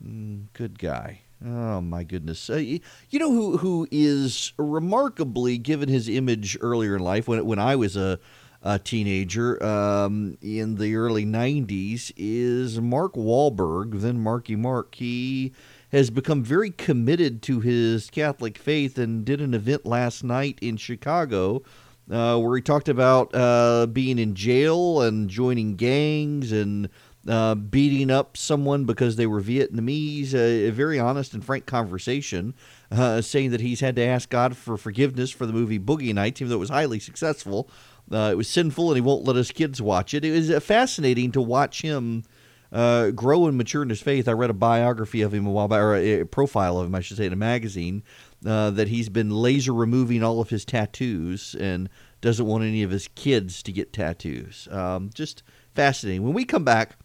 Mm, 0.04 0.48
good 0.54 0.80
guy. 0.80 1.22
Oh 1.46 1.82
my 1.82 2.04
goodness! 2.04 2.50
Uh, 2.50 2.56
you 2.56 2.80
know 3.14 3.32
who 3.32 3.58
who 3.58 3.88
is 3.92 4.54
remarkably, 4.58 5.58
given 5.60 5.88
his 5.88 6.10
image 6.10 6.58
earlier 6.62 6.96
in 6.96 7.04
life, 7.04 7.28
when 7.28 7.46
when 7.46 7.60
I 7.60 7.76
was 7.76 7.96
a, 7.96 8.20
a 8.64 8.80
teenager 8.80 9.64
um, 9.64 10.38
in 10.42 10.76
the 10.76 10.96
early 10.96 11.26
'90s, 11.26 12.12
is 12.18 12.82
Mark 12.82 13.14
Wahlberg. 13.14 14.02
Then 14.02 14.20
Marky 14.20 14.56
Mark. 14.56 14.96
He 14.96 15.54
has 15.92 16.10
become 16.10 16.44
very 16.44 16.72
committed 16.72 17.44
to 17.44 17.60
his 17.60 18.10
Catholic 18.10 18.58
faith 18.58 18.98
and 18.98 19.24
did 19.24 19.40
an 19.40 19.54
event 19.54 19.86
last 19.86 20.24
night 20.24 20.58
in 20.62 20.76
Chicago. 20.78 21.62
Uh, 22.10 22.38
where 22.40 22.56
he 22.56 22.62
talked 22.62 22.88
about 22.88 23.36
uh, 23.36 23.86
being 23.86 24.18
in 24.18 24.34
jail 24.34 25.02
and 25.02 25.30
joining 25.30 25.76
gangs 25.76 26.54
and 26.54 26.88
uh, 27.28 27.56
beating 27.56 28.10
up 28.10 28.38
someone 28.38 28.86
because 28.86 29.16
they 29.16 29.28
were 29.28 29.42
Vietnamese. 29.42 30.34
Uh, 30.34 30.68
a 30.68 30.70
very 30.70 31.00
honest 31.00 31.34
and 31.34 31.44
frank 31.44 31.66
conversation, 31.66 32.54
uh, 32.92 33.22
saying 33.22 33.52
that 33.52 33.62
he's 33.62 33.82
had 33.82 33.96
to 33.98 34.02
ask 34.02 34.30
God 34.30 34.56
for 34.56 34.78
forgiveness 34.78 35.30
for 35.32 35.46
the 35.46 35.54
movie 35.54 35.80
Boogie 35.80 36.14
Nights, 36.14 36.42
even 36.42 36.50
though 36.50 36.56
it 36.56 36.60
was 36.60 36.70
highly 36.70 37.00
successful. 37.00 37.70
Uh, 38.10 38.30
it 38.32 38.38
was 38.38 38.48
sinful, 38.48 38.90
and 38.90 38.96
he 38.96 39.02
won't 39.02 39.26
let 39.26 39.36
his 39.36 39.52
kids 39.52 39.82
watch 39.82 40.14
it. 40.14 40.24
It 40.24 40.32
was 40.32 40.50
uh, 40.50 40.60
fascinating 40.62 41.32
to 41.34 41.42
watch 41.42 41.82
him. 41.82 42.24
grow 42.72 43.48
and 43.48 43.58
mature 43.58 43.84
in 43.84 43.90
his 43.90 44.02
faith. 44.02 44.30
I 44.30 44.32
read 44.32 44.50
a 44.50 44.54
biography 44.54 45.22
of 45.22 45.34
him 45.34 45.46
a 45.46 45.52
while 45.52 45.68
back, 45.68 45.82
or 45.82 45.96
a 45.96 46.24
profile 46.24 46.78
of 46.78 46.88
him, 46.88 46.96
I 46.96 47.02
should 47.02 47.18
say, 47.18 47.26
in 47.26 47.34
a 47.34 47.38
magazine, 47.38 48.04
that 48.42 48.88
he's 48.88 49.10
been 49.10 49.32
laser 49.32 49.74
removing 49.74 50.24
all 50.24 50.40
of 50.40 50.50
his 50.50 50.64
tattoos 50.64 51.56
and 51.60 51.90
doesn't 52.22 52.46
want 52.46 52.64
any 52.64 52.84
of 52.84 52.92
his 52.92 53.10
kids 53.10 53.62
to 53.64 53.74
get 53.74 53.92
tattoos. 53.92 54.70
Um, 54.72 55.10
just 55.14 55.44
fascinating. 55.76 56.24
When 56.24 56.34
we 56.34 56.46
come 56.46 56.64
back, 56.64 56.96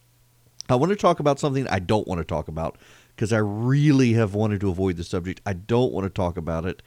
I 0.68 0.74
want 0.76 0.90
to 0.90 0.96
talk 0.96 1.20
about 1.20 1.40
something 1.40 1.66
I 1.68 1.78
don't 1.78 2.06
want 2.06 2.20
to 2.20 2.24
talk 2.24 2.48
about 2.48 2.78
because 3.14 3.32
I 3.32 3.38
really 3.38 4.14
have 4.14 4.34
wanted 4.34 4.60
to 4.60 4.70
avoid 4.70 4.96
the 4.96 5.04
subject. 5.04 5.40
I 5.44 5.52
don't 5.52 5.92
want 5.92 6.04
to 6.04 6.10
talk 6.10 6.36
about 6.36 6.64
it. 6.64 6.82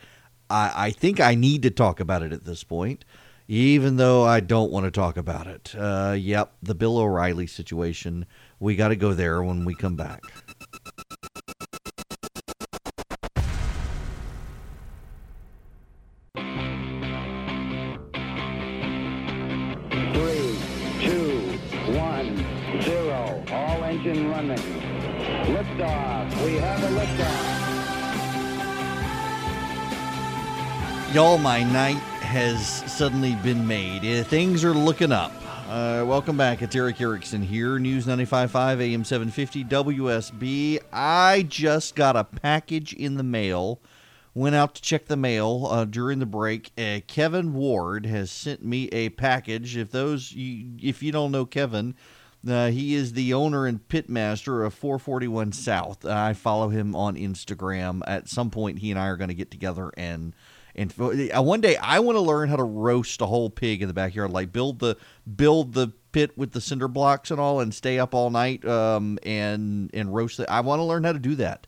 I, 0.49 0.71
I 0.75 0.91
think 0.91 1.19
I 1.19 1.35
need 1.35 1.61
to 1.63 1.71
talk 1.71 1.99
about 1.99 2.23
it 2.23 2.31
at 2.33 2.45
this 2.45 2.63
point, 2.63 3.05
even 3.47 3.97
though 3.97 4.23
I 4.23 4.39
don't 4.39 4.71
want 4.71 4.85
to 4.85 4.91
talk 4.91 5.17
about 5.17 5.47
it. 5.47 5.75
Uh, 5.77 6.15
yep, 6.17 6.53
the 6.61 6.75
Bill 6.75 6.97
O'Reilly 6.97 7.47
situation. 7.47 8.25
We 8.59 8.75
got 8.75 8.89
to 8.89 8.95
go 8.95 9.13
there 9.13 9.43
when 9.43 9.65
we 9.65 9.75
come 9.75 9.95
back. 9.95 10.21
Engine 24.05 24.29
running. 24.29 24.57
Liftoff. 25.47 26.45
We 26.45 26.53
have 26.57 26.83
a 26.83 26.89
liftoff. 26.95 27.55
Y'all, 31.15 31.39
my 31.39 31.63
night 31.63 31.97
has 32.21 32.67
suddenly 32.91 33.33
been 33.41 33.65
made. 33.65 34.05
Uh, 34.05 34.23
Things 34.23 34.63
are 34.63 34.75
looking 34.75 35.11
up. 35.11 35.31
Uh, 35.67 36.05
welcome 36.05 36.37
back. 36.37 36.61
It's 36.61 36.75
Erick 36.75 37.01
Erickson 37.01 37.41
here, 37.41 37.79
News 37.79 38.05
95.5 38.05 38.79
AM 38.79 39.03
750 39.03 39.63
WSB. 39.63 40.79
I 40.93 41.41
just 41.49 41.95
got 41.95 42.15
a 42.15 42.25
package 42.25 42.93
in 42.93 43.15
the 43.15 43.23
mail. 43.23 43.81
Went 44.35 44.53
out 44.53 44.75
to 44.75 44.83
check 44.83 45.05
the 45.07 45.17
mail 45.17 45.65
uh, 45.67 45.83
during 45.83 46.19
the 46.19 46.27
break. 46.27 46.71
Uh, 46.77 46.99
Kevin 47.07 47.55
Ward 47.55 48.05
has 48.05 48.29
sent 48.29 48.63
me 48.63 48.87
a 48.89 49.09
package. 49.09 49.75
If 49.75 49.89
those, 49.89 50.31
you, 50.31 50.77
if 50.79 51.01
you 51.01 51.11
don't 51.11 51.31
know 51.31 51.47
Kevin, 51.47 51.95
uh, 52.47 52.67
he 52.67 52.95
is 52.95 53.13
the 53.13 53.33
owner 53.33 53.65
and 53.65 53.87
pitmaster 53.87 54.65
of 54.65 54.73
441 54.73 55.51
South. 55.51 56.05
I 56.05 56.33
follow 56.33 56.69
him 56.69 56.95
on 56.95 57.15
Instagram. 57.15 58.01
At 58.07 58.29
some 58.29 58.49
point, 58.49 58.79
he 58.79 58.91
and 58.91 58.99
I 58.99 59.07
are 59.07 59.17
going 59.17 59.29
to 59.29 59.35
get 59.35 59.51
together 59.51 59.91
and 59.97 60.33
and 60.75 60.93
uh, 60.99 61.41
one 61.41 61.61
day 61.61 61.77
I 61.77 61.99
want 61.99 62.17
to 62.17 62.21
learn 62.21 62.49
how 62.49 62.57
to 62.57 62.63
roast 62.63 63.21
a 63.21 63.25
whole 63.25 63.49
pig 63.49 63.81
in 63.81 63.87
the 63.87 63.93
backyard, 63.93 64.31
like 64.31 64.51
build 64.51 64.79
the 64.79 64.97
build 65.35 65.73
the 65.73 65.93
pit 66.11 66.37
with 66.37 66.51
the 66.51 66.61
cinder 66.61 66.87
blocks 66.87 67.31
and 67.31 67.39
all, 67.39 67.61
and 67.61 67.73
stay 67.73 67.97
up 67.97 68.13
all 68.13 68.29
night 68.29 68.65
um, 68.65 69.17
and 69.23 69.89
and 69.93 70.13
roast 70.13 70.39
it. 70.39 70.49
I 70.49 70.59
want 70.61 70.79
to 70.79 70.83
learn 70.83 71.03
how 71.03 71.13
to 71.13 71.19
do 71.19 71.35
that. 71.35 71.67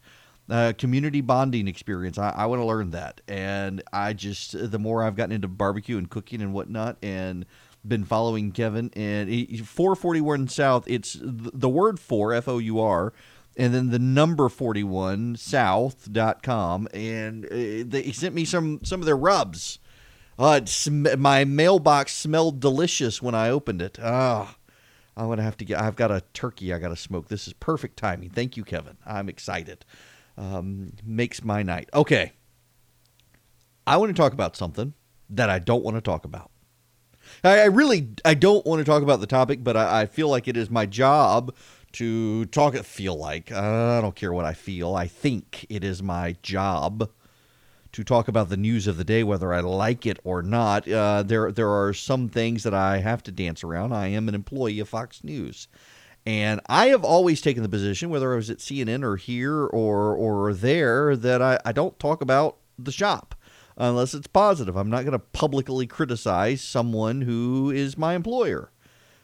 Uh, 0.49 0.73
community 0.77 1.19
bonding 1.19 1.67
experience. 1.67 2.17
I, 2.17 2.29
I 2.29 2.45
want 2.45 2.61
to 2.61 2.65
learn 2.65 2.91
that, 2.91 3.21
and 3.27 3.81
I 3.91 4.13
just 4.13 4.55
the 4.71 4.79
more 4.79 5.03
I've 5.03 5.15
gotten 5.15 5.33
into 5.33 5.47
barbecue 5.47 5.97
and 5.97 6.09
cooking 6.09 6.41
and 6.41 6.53
whatnot, 6.53 6.97
and 7.01 7.45
been 7.87 8.03
following 8.03 8.51
Kevin 8.51 8.91
and 8.95 9.29
he, 9.29 9.57
441 9.57 10.47
South. 10.47 10.83
It's 10.87 11.13
th- 11.13 11.51
the 11.53 11.69
word 11.69 11.99
for 11.99 12.33
F 12.33 12.47
O 12.47 12.57
U 12.57 12.79
R 12.79 13.13
and 13.57 13.73
then 13.73 13.89
the 13.89 13.99
number 13.99 14.47
41 14.47 15.35
south.com 15.35 16.87
and 16.93 17.45
uh, 17.45 17.49
they 17.49 18.03
he 18.05 18.13
sent 18.13 18.35
me 18.35 18.45
some 18.45 18.79
some 18.83 19.01
of 19.01 19.05
their 19.05 19.17
rubs. 19.17 19.79
Uh, 20.39 20.63
sm- 20.65 21.07
my 21.17 21.43
mailbox 21.43 22.13
smelled 22.15 22.59
delicious 22.59 23.21
when 23.21 23.33
i 23.35 23.49
opened 23.49 23.81
it. 23.81 23.97
Ah 24.01 24.55
i'm 25.17 25.27
gonna 25.27 25.41
have 25.41 25.57
to 25.57 25.65
get 25.65 25.81
i've 25.81 25.95
got 25.95 26.11
a 26.11 26.21
turkey 26.33 26.71
i 26.71 26.77
gotta 26.77 26.95
smoke. 26.95 27.27
This 27.27 27.47
is 27.47 27.53
perfect 27.53 27.97
timing. 27.97 28.29
Thank 28.29 28.55
you 28.55 28.63
kevin. 28.63 28.97
I'm 29.05 29.27
excited. 29.27 29.83
Um, 30.37 30.93
makes 31.03 31.43
my 31.43 31.63
night. 31.63 31.89
Okay. 31.93 32.33
I 33.87 33.97
want 33.97 34.15
to 34.15 34.21
talk 34.21 34.33
about 34.33 34.55
something 34.55 34.93
that 35.29 35.49
i 35.49 35.59
don't 35.59 35.83
want 35.83 35.97
to 35.97 36.01
talk 36.01 36.23
about 36.23 36.51
I, 37.43 37.59
I 37.59 37.65
really 37.65 38.09
i 38.25 38.33
don't 38.33 38.65
want 38.65 38.79
to 38.79 38.85
talk 38.85 39.03
about 39.03 39.19
the 39.19 39.27
topic 39.27 39.63
but 39.63 39.77
I, 39.77 40.01
I 40.01 40.05
feel 40.05 40.29
like 40.29 40.47
it 40.47 40.57
is 40.57 40.69
my 40.69 40.85
job 40.85 41.53
to 41.93 42.45
talk 42.45 42.75
feel 42.75 43.15
like 43.15 43.51
uh, 43.51 43.97
I 43.97 44.01
don't 44.01 44.15
care 44.15 44.33
what 44.33 44.45
I 44.45 44.53
feel. 44.53 44.95
I 44.95 45.07
think 45.07 45.65
it 45.69 45.83
is 45.83 46.03
my 46.03 46.35
job 46.43 47.09
to 47.93 48.03
talk 48.03 48.27
about 48.27 48.49
the 48.49 48.57
news 48.57 48.85
of 48.85 48.97
the 48.97 49.03
day, 49.03 49.23
whether 49.23 49.53
I 49.53 49.61
like 49.61 50.05
it 50.05 50.19
or 50.23 50.43
not. 50.43 50.87
Uh, 50.87 51.23
there 51.23 51.51
there 51.51 51.71
are 51.71 51.93
some 51.93 52.29
things 52.29 52.63
that 52.63 52.73
I 52.73 52.99
have 52.99 53.23
to 53.23 53.31
dance 53.31 53.63
around. 53.63 53.93
I 53.93 54.07
am 54.09 54.29
an 54.29 54.35
employee 54.35 54.79
of 54.79 54.89
Fox 54.89 55.23
News. 55.23 55.67
And 56.25 56.59
I 56.67 56.87
have 56.87 57.05
always 57.05 57.39
taken 57.39 57.63
the 57.63 57.69
position, 57.69 58.09
whether 58.09 58.33
I 58.33 58.35
was 58.35 58.49
at 58.49 58.57
CNN 58.57 59.03
or 59.03 59.15
here 59.15 59.65
or 59.65 60.13
or 60.13 60.53
there, 60.53 61.15
that 61.15 61.41
I, 61.41 61.59
I 61.65 61.71
don't 61.71 61.97
talk 61.97 62.21
about 62.21 62.57
the 62.77 62.91
shop 62.91 63.33
unless 63.77 64.13
it's 64.13 64.27
positive. 64.27 64.75
I'm 64.75 64.89
not 64.89 65.03
going 65.03 65.13
to 65.13 65.19
publicly 65.19 65.87
criticize 65.87 66.61
someone 66.61 67.21
who 67.21 67.71
is 67.71 67.97
my 67.97 68.15
employer. 68.15 68.71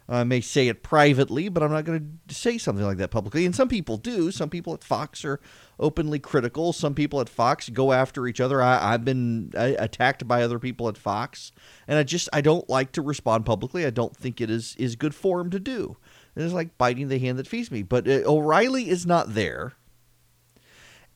I 0.08 0.24
may 0.26 0.42
say 0.42 0.68
it 0.68 0.84
privately, 0.84 1.48
but 1.48 1.64
I'm 1.64 1.72
not 1.72 1.86
going 1.86 2.20
to 2.28 2.36
say 2.36 2.58
something 2.58 2.86
like 2.86 2.98
that 2.98 3.10
publicly. 3.10 3.46
And 3.46 3.56
some 3.56 3.70
people 3.70 3.98
do. 3.98 4.32
Some 4.32 4.50
people 4.50 4.74
at 4.74 4.84
Fox 4.84 5.24
are 5.24 5.40
openly 5.80 6.20
critical. 6.20 6.74
Some 6.74 6.94
people 6.94 7.22
at 7.22 7.30
Fox 7.30 7.70
go 7.70 7.94
after 7.94 8.28
each 8.28 8.42
other. 8.42 8.62
I, 8.62 8.92
have 8.92 9.06
been 9.06 9.52
attacked 9.56 10.28
by 10.28 10.44
other 10.44 10.60
people 10.60 10.90
at 10.90 10.98
Fox, 10.98 11.52
and 11.88 11.98
I 11.98 12.04
just 12.04 12.28
I 12.34 12.42
don't 12.42 12.70
like 12.70 12.92
to 12.94 13.02
respond 13.02 13.46
publicly. 13.46 13.86
I 13.86 13.92
don't 13.92 14.16
think 14.16 14.42
it 14.42 14.50
is 14.50 14.76
is 14.78 14.98
good 14.98 15.16
form 15.16 15.50
to 15.52 15.60
do. 15.60 15.98
It's 16.36 16.54
like 16.54 16.78
biting 16.78 17.08
the 17.08 17.20
hand 17.20 17.40
that 17.40 17.48
feeds 17.48 17.72
me. 17.72 17.84
But 17.84 18.08
uh, 18.08 18.22
O'Reilly 18.26 18.90
is 18.90 19.06
not 19.06 19.34
there, 19.34 19.74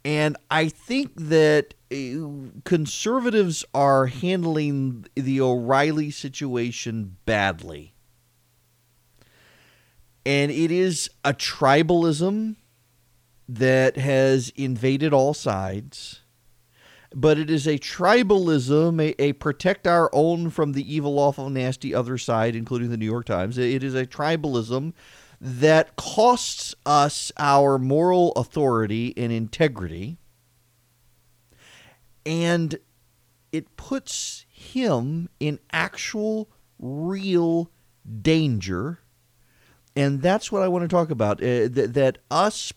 and 0.08 0.38
I 0.50 0.70
think 0.70 1.12
that 1.18 1.74
uh, 1.92 2.56
conservatives 2.64 3.66
are 3.74 4.06
handling 4.06 5.06
the 5.16 5.42
O'Reilly 5.42 6.12
situation 6.12 7.18
badly. 7.26 7.94
And 10.26 10.50
it 10.50 10.72
is 10.72 11.10
a 11.26 11.34
tribalism 11.34 12.56
that 13.50 13.98
has 13.98 14.54
invaded 14.56 15.12
all 15.14 15.34
sides 15.34 16.22
but 17.16 17.38
it 17.40 17.50
is 17.50 17.66
a 17.66 17.78
tribalism 17.78 19.02
a, 19.02 19.22
a, 19.22 19.32
protect 19.34 19.88
our 19.88 20.10
own 20.12 20.50
from 20.50 20.74
the 20.74 20.94
evil 20.94 21.18
awful 21.18 21.50
nasty 21.50 21.96
other 21.96 22.18
side 22.18 22.54
including 22.54 22.90
the 22.90 22.98
new 22.98 23.06
york 23.06 23.26
times. 23.26 23.58
It 23.58 23.82
is 23.82 23.96
a 23.96 24.06
tribalism 24.06 24.92
that 25.40 25.96
costs 25.96 26.74
us 26.86 27.32
our 27.38 27.78
moral 27.78 28.32
authority 28.34 29.14
and 29.16 29.32
integrity 29.32 30.18
and 32.26 32.80
it 33.52 33.78
puts 33.78 34.46
him 34.50 35.30
in 35.40 35.60
actual 35.72 36.50
real 36.80 37.72
danger 38.22 39.00
and 39.98 40.22
that's 40.22 40.52
what 40.52 40.62
I 40.62 40.68
want 40.68 40.84
to 40.84 40.88
talk 40.88 41.10
about. 41.10 41.42
Uh, 41.42 41.68
th- 41.68 41.90
that 41.90 42.20
us 42.30 42.72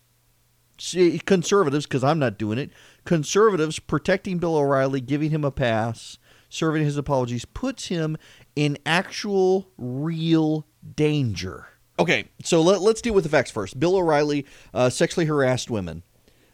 conservatives, 1.26 1.84
because 1.84 2.02
I'm 2.02 2.18
not 2.18 2.38
doing 2.38 2.56
it, 2.58 2.70
conservatives 3.04 3.78
protecting 3.78 4.38
Bill 4.38 4.56
O'Reilly, 4.56 5.02
giving 5.02 5.28
him 5.28 5.44
a 5.44 5.50
pass, 5.50 6.16
serving 6.48 6.82
his 6.82 6.96
apologies, 6.96 7.44
puts 7.44 7.88
him 7.88 8.16
in 8.56 8.78
actual, 8.86 9.70
real 9.76 10.66
danger. 10.96 11.68
Okay, 12.00 12.24
so 12.42 12.62
let, 12.62 12.80
us 12.80 13.02
deal 13.02 13.12
with 13.12 13.24
the 13.24 13.30
facts 13.30 13.50
first. 13.50 13.78
Bill 13.78 13.94
O'Reilly 13.94 14.46
uh, 14.72 14.88
sexually 14.88 15.26
harassed 15.26 15.68
women. 15.68 16.02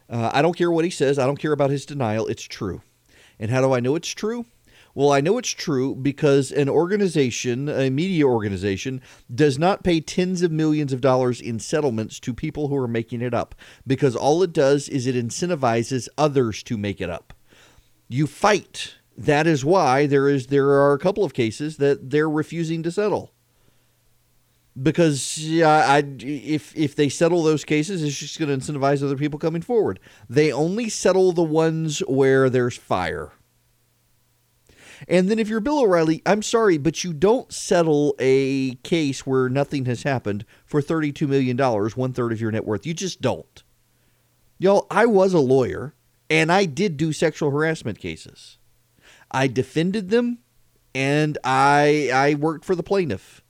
Uh, 0.09 0.29
I 0.33 0.41
don't 0.41 0.57
care 0.57 0.69
what 0.69 0.83
he 0.83 0.91
says. 0.91 1.17
I 1.17 1.25
don't 1.25 1.39
care 1.39 1.53
about 1.53 1.69
his 1.69 1.85
denial. 1.85 2.27
It's 2.27 2.43
true. 2.43 2.81
And 3.39 3.49
how 3.49 3.61
do 3.61 3.71
I 3.71 3.79
know 3.79 3.95
it's 3.95 4.09
true? 4.09 4.45
Well, 4.93 5.13
I 5.13 5.21
know 5.21 5.37
it's 5.37 5.51
true 5.51 5.95
because 5.95 6.51
an 6.51 6.67
organization, 6.67 7.69
a 7.69 7.89
media 7.89 8.25
organization, 8.25 8.99
does 9.33 9.57
not 9.57 9.85
pay 9.85 10.01
tens 10.01 10.41
of 10.41 10.51
millions 10.51 10.91
of 10.91 10.99
dollars 10.99 11.39
in 11.39 11.59
settlements 11.59 12.19
to 12.21 12.33
people 12.33 12.67
who 12.67 12.75
are 12.75 12.87
making 12.87 13.21
it 13.21 13.33
up 13.33 13.55
because 13.85 14.17
all 14.17 14.43
it 14.43 14.51
does 14.51 14.89
is 14.89 15.07
it 15.07 15.15
incentivizes 15.15 16.09
others 16.17 16.61
to 16.63 16.77
make 16.77 16.99
it 16.99 17.09
up. 17.09 17.33
You 18.09 18.27
fight. 18.27 18.95
That 19.17 19.47
is 19.47 19.63
why 19.63 20.07
there 20.07 20.27
is 20.27 20.47
there 20.47 20.67
are 20.67 20.91
a 20.91 20.99
couple 20.99 21.23
of 21.23 21.33
cases 21.33 21.77
that 21.77 22.09
they're 22.09 22.29
refusing 22.29 22.83
to 22.83 22.91
settle 22.91 23.31
because 24.81 25.37
yeah, 25.37 25.69
I, 25.69 26.03
if 26.19 26.75
if 26.75 26.95
they 26.95 27.09
settle 27.09 27.43
those 27.43 27.63
cases, 27.63 28.03
it's 28.03 28.17
just 28.17 28.39
going 28.39 28.49
to 28.49 28.57
incentivize 28.57 29.03
other 29.03 29.17
people 29.17 29.39
coming 29.39 29.61
forward. 29.61 29.99
They 30.29 30.51
only 30.51 30.89
settle 30.89 31.31
the 31.31 31.43
ones 31.43 31.99
where 32.07 32.49
there's 32.49 32.77
fire. 32.77 33.31
And 35.07 35.29
then 35.29 35.37
if 35.37 35.47
you're 35.47 35.59
Bill 35.59 35.79
O'Reilly, 35.79 36.21
I'm 36.25 36.41
sorry, 36.41 36.77
but 36.77 37.03
you 37.03 37.13
don't 37.13 37.51
settle 37.53 38.15
a 38.19 38.75
case 38.75 39.27
where 39.27 39.47
nothing 39.47 39.85
has 39.85 40.03
happened 40.03 40.43
for 40.65 40.81
$32 40.81 41.27
million, 41.27 41.55
one 41.95 42.13
third 42.13 42.31
of 42.31 42.41
your 42.41 42.51
net 42.51 42.65
worth. 42.65 42.85
You 42.85 42.95
just 42.95 43.21
don't. 43.21 43.63
Y'all, 44.57 44.87
I 44.89 45.05
was 45.05 45.35
a 45.35 45.39
lawyer 45.39 45.93
and 46.31 46.51
I 46.51 46.65
did 46.65 46.97
do 46.97 47.13
sexual 47.13 47.51
harassment 47.51 47.99
cases. 47.99 48.57
I 49.29 49.47
defended 49.47 50.09
them 50.09 50.39
and 50.95 51.37
I 51.43 52.09
I 52.11 52.33
worked 52.33 52.65
for 52.65 52.75
the 52.75 52.83
plaintiff. 52.83 53.43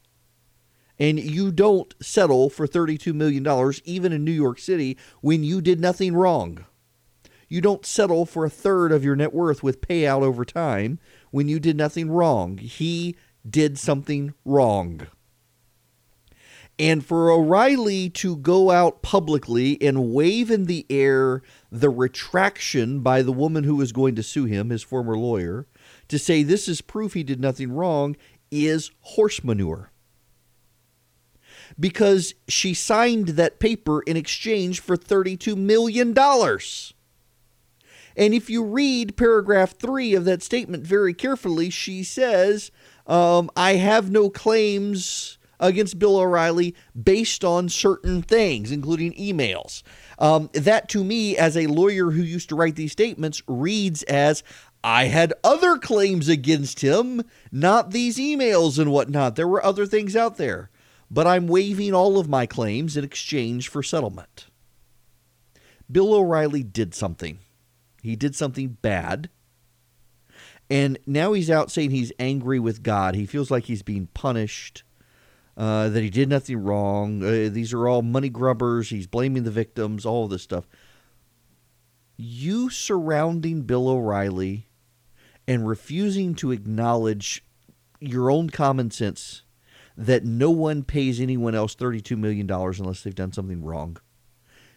And 0.99 1.19
you 1.19 1.51
don't 1.51 1.93
settle 2.01 2.49
for 2.49 2.67
$32 2.67 3.13
million, 3.13 3.45
even 3.85 4.11
in 4.11 4.23
New 4.23 4.31
York 4.31 4.59
City, 4.59 4.97
when 5.21 5.43
you 5.43 5.61
did 5.61 5.79
nothing 5.79 6.15
wrong. 6.15 6.65
You 7.47 7.61
don't 7.61 7.85
settle 7.85 8.25
for 8.25 8.45
a 8.45 8.49
third 8.49 8.91
of 8.91 9.03
your 9.03 9.15
net 9.15 9.33
worth 9.33 9.63
with 9.63 9.81
payout 9.81 10.21
over 10.21 10.43
time 10.43 10.99
when 11.31 11.47
you 11.47 11.59
did 11.59 11.77
nothing 11.77 12.09
wrong. 12.09 12.57
He 12.57 13.15
did 13.49 13.77
something 13.77 14.33
wrong. 14.43 15.07
And 16.79 17.03
for 17.03 17.31
O'Reilly 17.31 18.09
to 18.11 18.35
go 18.35 18.69
out 18.69 19.01
publicly 19.01 19.81
and 19.81 20.13
wave 20.13 20.51
in 20.51 20.65
the 20.65 20.85
air 20.89 21.41
the 21.71 21.89
retraction 21.89 22.99
by 22.99 23.23
the 23.23 23.31
woman 23.31 23.63
who 23.63 23.75
was 23.75 23.91
going 23.91 24.15
to 24.15 24.23
sue 24.23 24.45
him, 24.45 24.69
his 24.69 24.83
former 24.83 25.17
lawyer, 25.17 25.65
to 26.07 26.19
say 26.19 26.43
this 26.43 26.67
is 26.67 26.81
proof 26.81 27.13
he 27.13 27.23
did 27.23 27.41
nothing 27.41 27.71
wrong 27.71 28.15
is 28.51 28.91
horse 29.01 29.43
manure. 29.43 29.91
Because 31.79 32.33
she 32.47 32.73
signed 32.73 33.29
that 33.29 33.59
paper 33.59 34.01
in 34.01 34.17
exchange 34.17 34.79
for 34.79 34.97
$32 34.97 35.55
million. 35.55 36.15
And 38.17 38.33
if 38.33 38.49
you 38.49 38.63
read 38.63 39.15
paragraph 39.15 39.75
three 39.77 40.15
of 40.15 40.25
that 40.25 40.41
statement 40.41 40.83
very 40.83 41.13
carefully, 41.13 41.69
she 41.69 42.03
says, 42.03 42.71
um, 43.05 43.51
I 43.55 43.75
have 43.75 44.09
no 44.09 44.29
claims 44.29 45.37
against 45.59 45.99
Bill 45.99 46.17
O'Reilly 46.17 46.75
based 47.01 47.43
on 47.43 47.69
certain 47.69 48.21
things, 48.21 48.71
including 48.71 49.13
emails. 49.13 49.83
Um, 50.19 50.49
that 50.53 50.89
to 50.89 51.03
me, 51.03 51.37
as 51.37 51.55
a 51.55 51.67
lawyer 51.67 52.11
who 52.11 52.21
used 52.21 52.49
to 52.49 52.55
write 52.55 52.75
these 52.75 52.91
statements, 52.91 53.41
reads 53.47 54.03
as 54.03 54.43
I 54.83 55.05
had 55.05 55.33
other 55.43 55.77
claims 55.77 56.29
against 56.29 56.81
him, 56.81 57.23
not 57.51 57.91
these 57.91 58.17
emails 58.17 58.79
and 58.79 58.91
whatnot. 58.91 59.35
There 59.35 59.47
were 59.47 59.63
other 59.63 59.85
things 59.85 60.15
out 60.15 60.37
there, 60.37 60.69
but 61.09 61.27
I'm 61.27 61.47
waiving 61.47 61.93
all 61.93 62.19
of 62.19 62.29
my 62.29 62.45
claims 62.45 62.97
in 62.97 63.03
exchange 63.03 63.69
for 63.69 63.81
settlement. 63.81 64.47
Bill 65.89 66.13
O'Reilly 66.13 66.63
did 66.63 66.93
something. 66.93 67.39
He 68.01 68.15
did 68.15 68.35
something 68.35 68.77
bad. 68.81 69.29
And 70.69 70.99
now 71.05 71.33
he's 71.33 71.49
out 71.49 71.71
saying 71.71 71.91
he's 71.91 72.11
angry 72.19 72.59
with 72.59 72.83
God. 72.83 73.15
He 73.15 73.25
feels 73.25 73.49
like 73.49 73.65
he's 73.65 73.83
being 73.83 74.07
punished 74.13 74.83
uh, 75.55 75.89
that 75.89 76.03
he 76.03 76.09
did 76.09 76.29
nothing 76.29 76.61
wrong. 76.61 77.23
Uh, 77.23 77.49
these 77.49 77.73
are 77.73 77.87
all 77.87 78.01
money 78.01 78.29
grubbers. 78.29 78.89
He's 78.89 79.07
blaming 79.07 79.43
the 79.43 79.51
victims, 79.51 80.05
all 80.05 80.27
this 80.27 80.43
stuff. 80.43 80.67
You 82.17 82.69
surrounding 82.69 83.61
Bill 83.61 83.87
O'Reilly 83.87 84.67
and 85.47 85.67
refusing 85.67 86.35
to 86.35 86.51
acknowledge 86.51 87.45
your 87.99 88.29
own 88.29 88.49
common 88.49 88.91
sense 88.91 89.43
that 89.97 90.23
no 90.23 90.51
one 90.51 90.83
pays 90.83 91.19
anyone 91.19 91.55
else 91.55 91.75
$32 91.75 92.17
million 92.17 92.49
unless 92.49 93.01
they've 93.01 93.15
done 93.15 93.33
something 93.33 93.63
wrong. 93.63 93.97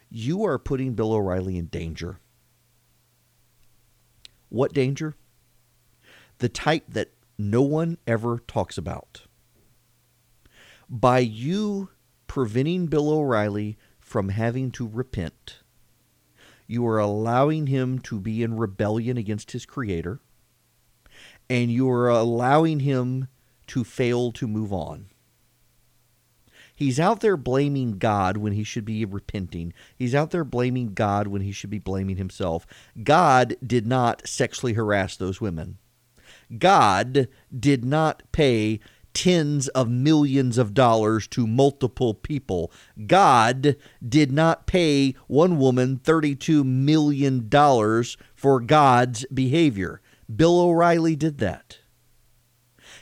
You 0.09 0.43
are 0.43 0.57
putting 0.57 0.93
Bill 0.93 1.13
O'Reilly 1.13 1.57
in 1.57 1.67
danger. 1.67 2.19
What 4.49 4.73
danger? 4.73 5.15
The 6.39 6.49
type 6.49 6.85
that 6.89 7.11
no 7.37 7.61
one 7.61 7.97
ever 8.07 8.39
talks 8.47 8.77
about 8.77 9.21
by 10.91 11.19
you 11.19 11.89
preventing 12.27 12.87
Bill 12.87 13.09
O'Reilly 13.09 13.77
from 13.99 14.29
having 14.29 14.71
to 14.71 14.85
repent, 14.85 15.59
you 16.67 16.85
are 16.85 16.99
allowing 16.99 17.67
him 17.67 17.99
to 17.99 18.19
be 18.19 18.43
in 18.43 18.57
rebellion 18.57 19.17
against 19.17 19.51
his 19.51 19.65
creator, 19.65 20.19
and 21.49 21.71
you 21.71 21.89
are 21.89 22.09
allowing 22.09 22.81
him 22.81 23.29
to 23.71 23.83
fail 23.85 24.31
to 24.33 24.47
move 24.47 24.73
on. 24.73 25.05
He's 26.75 26.99
out 26.99 27.21
there 27.21 27.37
blaming 27.37 27.99
God 27.99 28.37
when 28.37 28.53
he 28.53 28.63
should 28.63 28.83
be 28.85 29.05
repenting. 29.05 29.71
He's 29.95 30.13
out 30.13 30.31
there 30.31 30.43
blaming 30.43 30.93
God 30.93 31.27
when 31.27 31.41
he 31.41 31.51
should 31.51 31.69
be 31.69 31.79
blaming 31.79 32.17
himself. 32.17 32.65
God 33.03 33.55
did 33.65 33.85
not 33.85 34.27
sexually 34.27 34.73
harass 34.73 35.15
those 35.15 35.39
women. 35.39 35.77
God 36.57 37.29
did 37.57 37.85
not 37.85 38.23
pay 38.31 38.79
tens 39.13 39.67
of 39.69 39.89
millions 39.89 40.57
of 40.57 40.73
dollars 40.73 41.27
to 41.27 41.47
multiple 41.47 42.13
people. 42.13 42.71
God 43.05 43.77
did 44.05 44.31
not 44.31 44.67
pay 44.67 45.15
one 45.27 45.57
woman 45.59 45.99
$32 46.03 46.65
million 46.65 47.47
for 48.35 48.59
God's 48.59 49.25
behavior. 49.33 50.01
Bill 50.33 50.59
O'Reilly 50.59 51.15
did 51.15 51.37
that. 51.37 51.77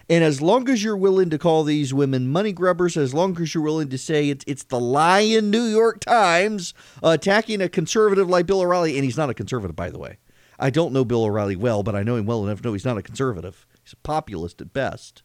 And 0.09 0.23
as 0.23 0.41
long 0.41 0.67
as 0.69 0.83
you're 0.83 0.97
willing 0.97 1.29
to 1.29 1.37
call 1.37 1.63
these 1.63 1.93
women 1.93 2.27
money 2.27 2.51
grubbers, 2.51 2.97
as 2.97 3.13
long 3.13 3.39
as 3.39 3.53
you're 3.53 3.63
willing 3.63 3.89
to 3.89 3.97
say 3.97 4.29
it's 4.29 4.43
it's 4.47 4.63
the 4.63 4.79
lying 4.79 5.51
New 5.51 5.65
York 5.65 5.99
Times 5.99 6.73
attacking 7.03 7.61
a 7.61 7.69
conservative 7.69 8.27
like 8.27 8.47
Bill 8.47 8.61
O'Reilly, 8.61 8.95
and 8.95 9.05
he's 9.05 9.17
not 9.17 9.29
a 9.29 9.35
conservative, 9.35 9.75
by 9.75 9.91
the 9.91 9.99
way. 9.99 10.17
I 10.57 10.71
don't 10.71 10.93
know 10.93 11.05
Bill 11.05 11.25
O'Reilly 11.25 11.55
well, 11.55 11.83
but 11.83 11.95
I 11.95 12.01
know 12.01 12.15
him 12.15 12.25
well 12.25 12.43
enough 12.43 12.61
to 12.61 12.67
know 12.67 12.73
he's 12.73 12.85
not 12.85 12.97
a 12.97 13.03
conservative. 13.03 13.67
He's 13.83 13.93
a 13.93 13.97
populist 13.97 14.61
at 14.61 14.73
best. 14.73 15.21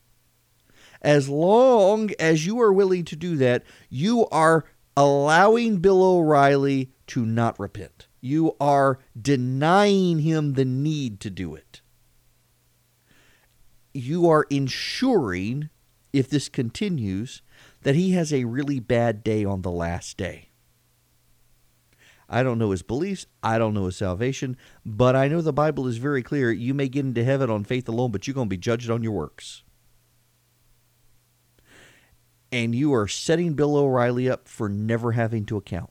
As 1.01 1.29
long 1.31 2.11
as 2.19 2.47
you 2.47 2.61
are 2.61 2.73
willing 2.73 3.05
to 3.07 3.17
do 3.17 3.37
that, 3.37 3.65
you 3.89 4.27
are 4.27 4.65
allowing 4.97 5.79
Bill 5.79 6.03
O'Reilly 6.03 6.93
to 7.09 7.25
not 7.25 7.59
repent. 7.59 8.07
You 8.21 8.55
are 8.61 8.99
denying 9.21 10.21
him 10.21 10.55
the 10.55 10.65
need 10.65 11.21
to 11.21 11.31
do 11.31 11.55
it. 11.55 11.81
You 13.95 14.29
are 14.29 14.47
ensuring, 14.51 15.71
if 16.13 16.29
this 16.29 16.49
continues, 16.49 17.41
that 17.83 17.95
he 17.95 18.13
has 18.13 18.33
a 18.33 18.45
really 18.45 18.81
bad 18.81 19.25
day 19.25 19.45
on 19.45 19.63
the 19.63 19.71
last 19.71 20.17
day. 20.17 20.51
I 22.29 22.43
don't 22.43 22.59
know 22.59 22.73
his 22.73 22.83
beliefs. 22.83 23.27
I 23.43 23.59
don't 23.59 23.75
know 23.75 23.87
his 23.87 23.97
salvation. 23.97 24.57
But 24.85 25.15
I 25.15 25.29
know 25.29 25.41
the 25.41 25.53
Bible 25.53 25.87
is 25.87 25.99
very 25.99 26.23
clear. 26.23 26.51
You 26.51 26.75
may 26.75 26.89
get 26.89 27.05
into 27.05 27.25
heaven 27.25 27.49
on 27.49 27.65
faith 27.65 27.89
alone, 27.89 28.11
but 28.11 28.27
you're 28.27 28.35
going 28.35 28.49
to 28.49 28.51
be 28.51 28.57
judged 28.57 28.91
on 28.91 29.03
your 29.03 29.13
works 29.13 29.63
and 32.55 32.73
you 32.73 32.95
are 32.95 33.09
setting 33.09 33.55
Bill 33.55 33.77
O'Reilly 33.77 34.31
up 34.31 34.47
for 34.47 34.69
never 34.69 35.11
having 35.11 35.45
to 35.47 35.57
account. 35.57 35.91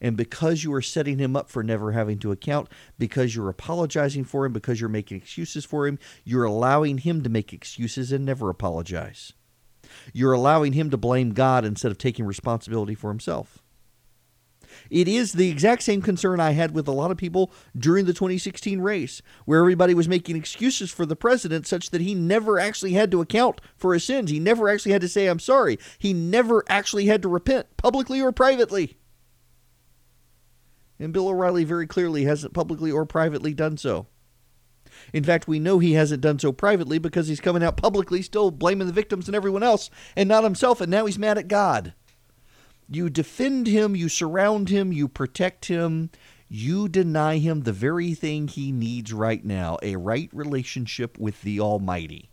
And 0.00 0.16
because 0.16 0.64
you 0.64 0.72
are 0.74 0.82
setting 0.82 1.18
him 1.18 1.36
up 1.36 1.50
for 1.50 1.62
never 1.62 1.92
having 1.92 2.18
to 2.20 2.32
account, 2.32 2.68
because 2.98 3.34
you're 3.34 3.48
apologizing 3.48 4.24
for 4.24 4.46
him, 4.46 4.52
because 4.52 4.80
you're 4.80 4.88
making 4.88 5.18
excuses 5.18 5.64
for 5.64 5.86
him, 5.86 5.98
you're 6.24 6.44
allowing 6.44 6.98
him 6.98 7.22
to 7.22 7.30
make 7.30 7.52
excuses 7.52 8.12
and 8.12 8.24
never 8.24 8.48
apologize. 8.48 9.32
You're 10.12 10.32
allowing 10.32 10.74
him 10.74 10.90
to 10.90 10.96
blame 10.96 11.32
God 11.32 11.64
instead 11.64 11.90
of 11.90 11.98
taking 11.98 12.26
responsibility 12.26 12.94
for 12.94 13.10
himself. 13.10 13.62
It 14.90 15.08
is 15.08 15.32
the 15.32 15.50
exact 15.50 15.82
same 15.82 16.02
concern 16.02 16.40
I 16.40 16.52
had 16.52 16.72
with 16.72 16.86
a 16.88 16.92
lot 16.92 17.10
of 17.10 17.16
people 17.16 17.50
during 17.76 18.04
the 18.04 18.12
2016 18.12 18.80
race, 18.80 19.22
where 19.44 19.60
everybody 19.60 19.94
was 19.94 20.08
making 20.08 20.36
excuses 20.36 20.90
for 20.90 21.06
the 21.06 21.16
president 21.16 21.66
such 21.66 21.90
that 21.90 22.00
he 22.00 22.14
never 22.14 22.58
actually 22.58 22.92
had 22.92 23.10
to 23.10 23.20
account 23.20 23.60
for 23.76 23.94
his 23.94 24.04
sins. 24.04 24.30
He 24.30 24.38
never 24.38 24.68
actually 24.68 24.92
had 24.92 25.00
to 25.00 25.08
say, 25.08 25.26
I'm 25.26 25.40
sorry. 25.40 25.78
He 25.98 26.12
never 26.12 26.64
actually 26.68 27.06
had 27.06 27.22
to 27.22 27.28
repent, 27.28 27.76
publicly 27.76 28.20
or 28.20 28.30
privately. 28.30 28.97
And 30.98 31.12
Bill 31.12 31.28
O'Reilly 31.28 31.64
very 31.64 31.86
clearly 31.86 32.24
hasn't 32.24 32.54
publicly 32.54 32.90
or 32.90 33.06
privately 33.06 33.54
done 33.54 33.76
so. 33.76 34.06
In 35.12 35.22
fact, 35.22 35.46
we 35.46 35.58
know 35.58 35.78
he 35.78 35.92
hasn't 35.92 36.22
done 36.22 36.38
so 36.38 36.52
privately 36.52 36.98
because 36.98 37.28
he's 37.28 37.40
coming 37.40 37.62
out 37.62 37.76
publicly 37.76 38.22
still 38.22 38.50
blaming 38.50 38.86
the 38.86 38.92
victims 38.92 39.28
and 39.28 39.36
everyone 39.36 39.62
else 39.62 39.90
and 40.16 40.28
not 40.28 40.44
himself, 40.44 40.80
and 40.80 40.90
now 40.90 41.06
he's 41.06 41.18
mad 41.18 41.38
at 41.38 41.48
God. 41.48 41.94
You 42.88 43.10
defend 43.10 43.66
him, 43.66 43.94
you 43.94 44.08
surround 44.08 44.70
him, 44.70 44.92
you 44.92 45.08
protect 45.08 45.66
him, 45.66 46.10
you 46.48 46.88
deny 46.88 47.36
him 47.36 47.60
the 47.60 47.72
very 47.72 48.14
thing 48.14 48.48
he 48.48 48.72
needs 48.72 49.12
right 49.12 49.44
now 49.44 49.76
a 49.82 49.96
right 49.96 50.30
relationship 50.32 51.18
with 51.18 51.42
the 51.42 51.60
Almighty, 51.60 52.30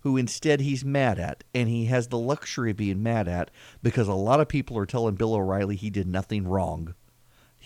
who 0.00 0.16
instead 0.16 0.60
he's 0.60 0.84
mad 0.84 1.20
at, 1.20 1.44
and 1.54 1.68
he 1.68 1.84
has 1.84 2.08
the 2.08 2.18
luxury 2.18 2.72
of 2.72 2.76
being 2.76 3.02
mad 3.04 3.28
at 3.28 3.52
because 3.82 4.08
a 4.08 4.14
lot 4.14 4.40
of 4.40 4.48
people 4.48 4.76
are 4.76 4.86
telling 4.86 5.14
Bill 5.14 5.34
O'Reilly 5.34 5.76
he 5.76 5.90
did 5.90 6.08
nothing 6.08 6.48
wrong. 6.48 6.94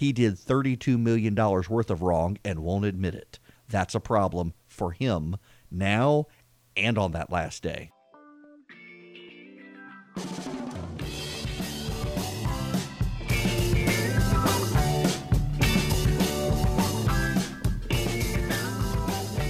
He 0.01 0.15
did 0.15 0.37
$32 0.37 0.99
million 0.99 1.35
worth 1.35 1.91
of 1.91 2.01
wrong 2.01 2.39
and 2.43 2.61
won't 2.61 2.87
admit 2.87 3.15
it. 3.15 3.39
That's 3.69 3.95
a 3.95 4.01
problem 4.01 4.55
for 4.67 4.93
him 4.93 5.37
now 5.71 6.25
and 6.75 6.97
on 6.97 7.13
that 7.13 7.31
last 7.31 7.63
day. 7.63 7.91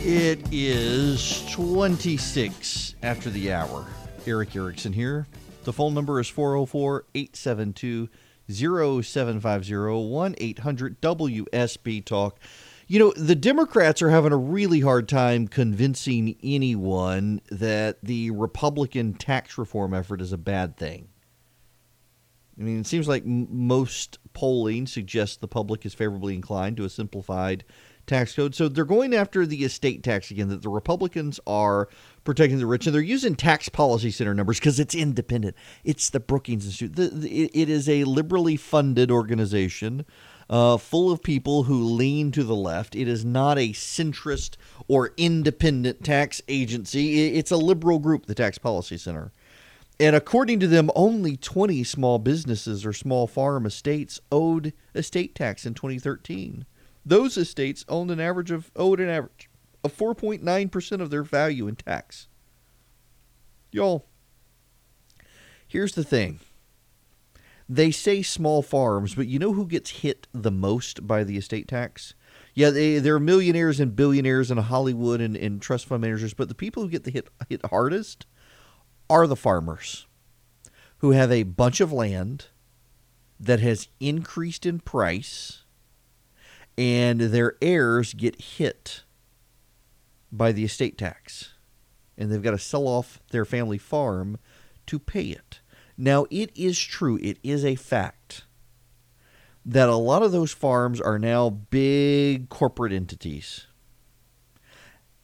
It 0.05 0.41
is 0.51 1.49
26 1.53 2.97
after 3.05 3.31
the 3.31 3.53
hour. 3.53 3.87
Erick 4.27 4.57
Erickson 4.57 4.95
here. 4.95 5.29
The 5.63 5.73
phone 5.73 5.95
number 5.95 6.19
is 6.19 6.29
404 6.29 7.05
872 7.15 8.09
0750 8.51 9.75
1 9.75 10.35
800 10.39 11.01
WSB 11.01 12.05
Talk. 12.05 12.39
You 12.87 12.99
know, 12.99 13.13
the 13.17 13.37
Democrats 13.37 14.03
are 14.03 14.11
having 14.11 14.33
a 14.33 14.37
really 14.37 14.81
hard 14.81 15.09
time 15.09 15.47
convincing 15.47 16.37
anyone 16.43 17.41
that 17.51 17.99
the 18.03 18.33
Republican 18.33 19.15
tax 19.15 19.57
reform 19.57 19.95
effort 19.95 20.21
is 20.21 20.33
a 20.33 20.39
bad 20.39 20.77
thing. 20.77 21.09
I 22.59 22.63
mean, 22.63 22.81
it 22.81 22.87
seems 22.87 23.09
like 23.09 23.23
m- 23.25 23.49
most 23.51 24.19
polling 24.33 24.87
suggests 24.87 25.37
the 25.37 25.49
public 25.49 25.87
is 25.87 25.95
favorably 25.95 26.35
inclined 26.35 26.77
to 26.77 26.85
a 26.85 26.91
simplified 26.91 27.65
tax 28.11 28.35
code. 28.35 28.55
So 28.55 28.69
they're 28.69 28.85
going 28.85 29.15
after 29.15 29.47
the 29.47 29.65
estate 29.65 30.03
tax 30.03 30.31
again, 30.31 30.49
that 30.49 30.63
the 30.63 30.69
Republicans 30.69 31.41
are 31.47 31.89
protecting 32.25 32.59
the 32.59 32.67
rich, 32.67 32.87
and 32.87 32.95
they're 32.95 33.01
using 33.01 33.35
tax 33.35 33.71
policy 33.71 34.11
center 34.11 34.35
numbers 34.35 34.59
because 34.59 34.79
it's 34.79 34.95
independent. 34.95 35.57
It's 35.85 36.11
the 36.11 36.21
Brookings 36.21 36.67
Institute. 36.67 36.97
The, 36.97 37.09
the, 37.09 37.45
it 37.47 37.71
is 37.71 37.89
a 37.89 38.05
liberally 38.05 38.57
funded 38.57 39.11
organization 39.11 40.05
uh, 40.51 40.77
full 40.77 41.13
of 41.13 41.23
people 41.23 41.63
who 41.63 41.83
lean 41.83 42.33
to 42.33 42.43
the 42.43 42.57
left. 42.57 42.97
It 42.97 43.09
is 43.09 43.25
not 43.25 43.57
a 43.57 43.71
centrist 43.71 44.57
or 44.89 45.13
independent 45.17 46.05
tax 46.05 46.43
agency, 46.49 47.37
it's 47.37 47.53
a 47.53 47.57
liberal 47.57 48.01
group, 48.01 48.27
the 48.27 48.35
Tax 48.35 48.59
Policy 48.59 48.99
Center. 48.99 49.33
And 50.01 50.17
according 50.17 50.61
to 50.61 50.67
them, 50.67 50.91
only 50.97 51.37
20 51.37 51.85
small 51.85 52.19
businesses 52.19 52.85
or 52.85 52.93
small 52.93 53.27
farm 53.27 53.67
estates 53.67 54.19
owed 54.33 54.73
estate 54.95 55.35
tax 55.35 55.65
in 55.65 55.75
2013. 55.75 56.65
Those 57.11 57.37
estates 57.37 57.85
owned 57.89 58.13
an 58.13 58.21
average 58.21 58.53
of 58.53 58.71
owed 58.77 59.01
an 59.01 59.09
average 59.09 59.51
of 59.83 59.97
4.9% 59.97 61.01
of 61.01 61.11
their 61.11 61.25
value 61.25 61.67
in 61.67 61.75
tax. 61.75 62.29
Y'all, 63.73 64.07
here's 65.67 65.97
the 65.97 66.05
thing 66.05 66.39
they 67.69 67.91
say 67.91 68.23
small 68.23 68.63
farms, 68.63 69.17
but 69.17 69.27
you 69.27 69.41
know 69.41 69.55
who 69.55 69.67
gets 69.67 69.91
hit 69.91 70.29
the 70.33 70.53
most 70.53 71.05
by 71.05 71.25
the 71.25 71.37
estate 71.37 71.67
tax? 71.67 72.15
Yeah, 72.55 72.71
they, 72.71 73.01
there 73.01 73.17
are 73.17 73.21
millionaires 73.21 73.81
and 73.81 73.97
billionaires 73.97 74.49
and 74.53 74.61
Hollywood 74.61 75.21
and, 75.21 75.37
and 75.37 75.61
trust 75.61 75.87
fund 75.87 76.03
managers, 76.03 76.33
but 76.33 76.49
the 76.49 76.55
people 76.55 76.85
who 76.85 76.89
get 76.89 77.03
the 77.03 77.11
hit 77.11 77.29
hit 77.49 77.67
hardest 77.67 78.25
are 79.09 79.27
the 79.27 79.35
farmers 79.35 80.07
who 80.99 81.11
have 81.11 81.33
a 81.33 81.43
bunch 81.43 81.81
of 81.81 81.93
land 81.93 82.47
that 83.41 83.59
has 83.59 83.89
increased 83.99 84.65
in 84.65 84.79
price 84.79 85.65
and 86.77 87.21
their 87.21 87.57
heirs 87.61 88.15
get 88.15 88.41
hit 88.41 89.03
by 90.33 90.53
the 90.53 90.65
estate 90.65 90.97
tax 90.97 91.55
and 92.21 92.31
they've 92.31 92.43
got 92.43 92.51
to 92.53 92.59
sell 92.59 92.87
off 92.87 93.21
their 93.31 93.45
family 93.45 93.79
farm 93.79 94.39
to 94.87 94.99
pay 94.99 95.25
it. 95.25 95.61
Now, 95.97 96.27
it 96.31 96.51
is 96.55 96.79
true, 96.79 97.19
it 97.23 97.39
is 97.43 97.65
a 97.65 97.75
fact 97.75 98.45
that 99.65 99.89
a 99.89 99.97
lot 99.97 100.23
of 100.23 100.33
those 100.33 100.53
farms 100.53 101.01
are 101.01 101.19
now 101.19 101.51
big 101.51 102.49
corporate 102.49 102.93
entities. 102.93 103.67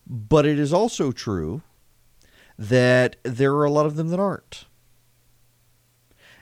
But 0.07 0.47
it 0.47 0.59
is 0.59 0.73
also 0.73 1.13
true 1.13 1.63
that 2.59 3.17
there 3.23 3.55
are 3.55 3.65
a 3.65 3.71
lot 3.71 3.87
of 3.87 3.97
them 3.97 4.09
that 4.09 4.21
aren't. 4.21 4.66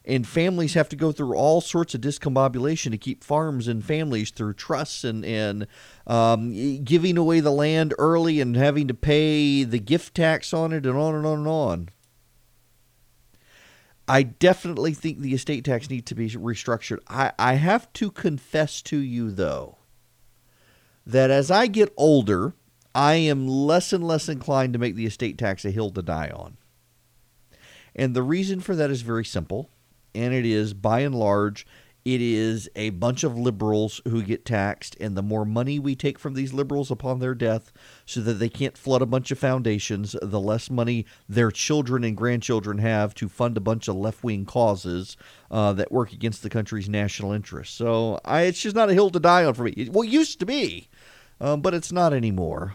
And 0.07 0.27
families 0.27 0.75
have 0.75 0.91
to 0.91 0.97
go 0.97 1.13
through 1.13 1.35
all 1.35 1.63
sorts 1.63 1.95
of 1.95 2.03
discombobulation 2.03 2.91
to 2.91 2.99
keep 2.99 3.25
farms 3.25 3.69
and 3.69 3.83
families 3.83 4.31
through 4.31 4.53
trusts 4.53 5.03
and, 5.03 5.25
and 5.25 5.67
um, 6.07 6.53
giving 6.85 7.17
away 7.17 7.41
the 7.41 7.51
land 7.51 7.95
early 7.99 8.39
and 8.39 8.55
having 8.55 8.87
to 8.89 8.95
pay 8.95 9.65
the 9.65 9.79
gift 9.79 10.15
tax 10.15 10.53
on 10.53 10.75
it 10.75 10.85
and 10.85 10.99
on 10.99 11.15
and 11.15 11.25
on 11.25 11.39
and 11.39 11.49
on. 11.49 11.89
I 14.07 14.23
definitely 14.23 14.93
think 14.93 15.21
the 15.21 15.33
estate 15.33 15.65
tax 15.65 15.89
needs 15.89 16.05
to 16.07 16.15
be 16.15 16.29
restructured. 16.29 16.99
I, 17.09 17.33
I 17.39 17.55
have 17.55 17.91
to 17.95 18.11
confess 18.11 18.83
to 18.83 18.99
you, 18.99 19.31
though, 19.31 19.79
that 21.07 21.31
as 21.31 21.51
I 21.51 21.67
get 21.67 21.95
older, 21.97 22.53
I 22.95 23.15
am 23.15 23.49
less 23.49 23.93
and 23.93 24.07
less 24.07 24.29
inclined 24.29 24.75
to 24.75 24.79
make 24.79 24.95
the 24.95 25.07
estate 25.07 25.39
tax 25.39 25.65
a 25.65 25.71
hill 25.71 25.91
to 25.91 26.03
die 26.03 26.31
on. 26.35 26.59
And 27.97 28.15
the 28.15 28.23
reason 28.23 28.61
for 28.61 28.77
that 28.77 28.91
is 28.91 29.03
very 29.03 29.25
simple, 29.25 29.71
and 30.15 30.35
it 30.35 30.47
is 30.47 30.75
by 30.75 31.01
and 31.01 31.15
large, 31.15 31.67
it 32.05 32.21
is 32.21 32.69
a 32.77 32.91
bunch 32.91 33.25
of 33.25 33.39
liberals 33.39 34.03
who 34.07 34.23
get 34.23 34.45
taxed, 34.45 34.95
and 35.01 35.17
the 35.17 35.23
more 35.23 35.47
money 35.47 35.79
we 35.79 35.97
take 35.97 36.19
from 36.19 36.35
these 36.35 36.53
liberals 36.53 36.91
upon 36.91 37.19
their 37.19 37.35
death 37.35 37.73
so 38.05 38.21
that 38.21 38.35
they 38.35 38.51
can't 38.51 38.77
flood 38.77 39.01
a 39.01 39.07
bunch 39.07 39.31
of 39.31 39.39
foundations, 39.39 40.15
the 40.21 40.41
less 40.41 40.69
money 40.69 41.07
their 41.31 41.51
children 41.51 42.05
and 42.05 42.15
grandchildren 42.15 42.77
have 42.77 43.15
to 43.15 43.27
fund 43.27 43.57
a 43.57 43.61
bunch 43.61 43.89
of 43.89 43.97
left 43.97 44.23
wing 44.23 44.45
causes 44.45 45.17
uh, 45.51 45.73
that 45.73 45.91
work 45.91 46.13
against 46.13 46.43
the 46.43 46.51
country's 46.51 46.91
national 46.91 47.33
interests. 47.33 47.75
So 47.75 48.21
I, 48.23 48.43
it's 48.43 48.61
just 48.61 48.77
not 48.77 48.91
a 48.91 48.95
hill 48.95 49.09
to 49.09 49.21
die 49.21 49.47
on 49.47 49.55
for 49.55 49.65
me. 49.65 49.89
Well, 49.91 50.07
it 50.07 50.11
used 50.11 50.41
to 50.41 50.47
be, 50.47 50.89
um, 51.41 51.63
but 51.63 51.73
it's 51.73 51.91
not 51.91 52.13
anymore. 52.13 52.75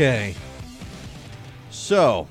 Okay. 0.00 0.34
So, 1.68 2.26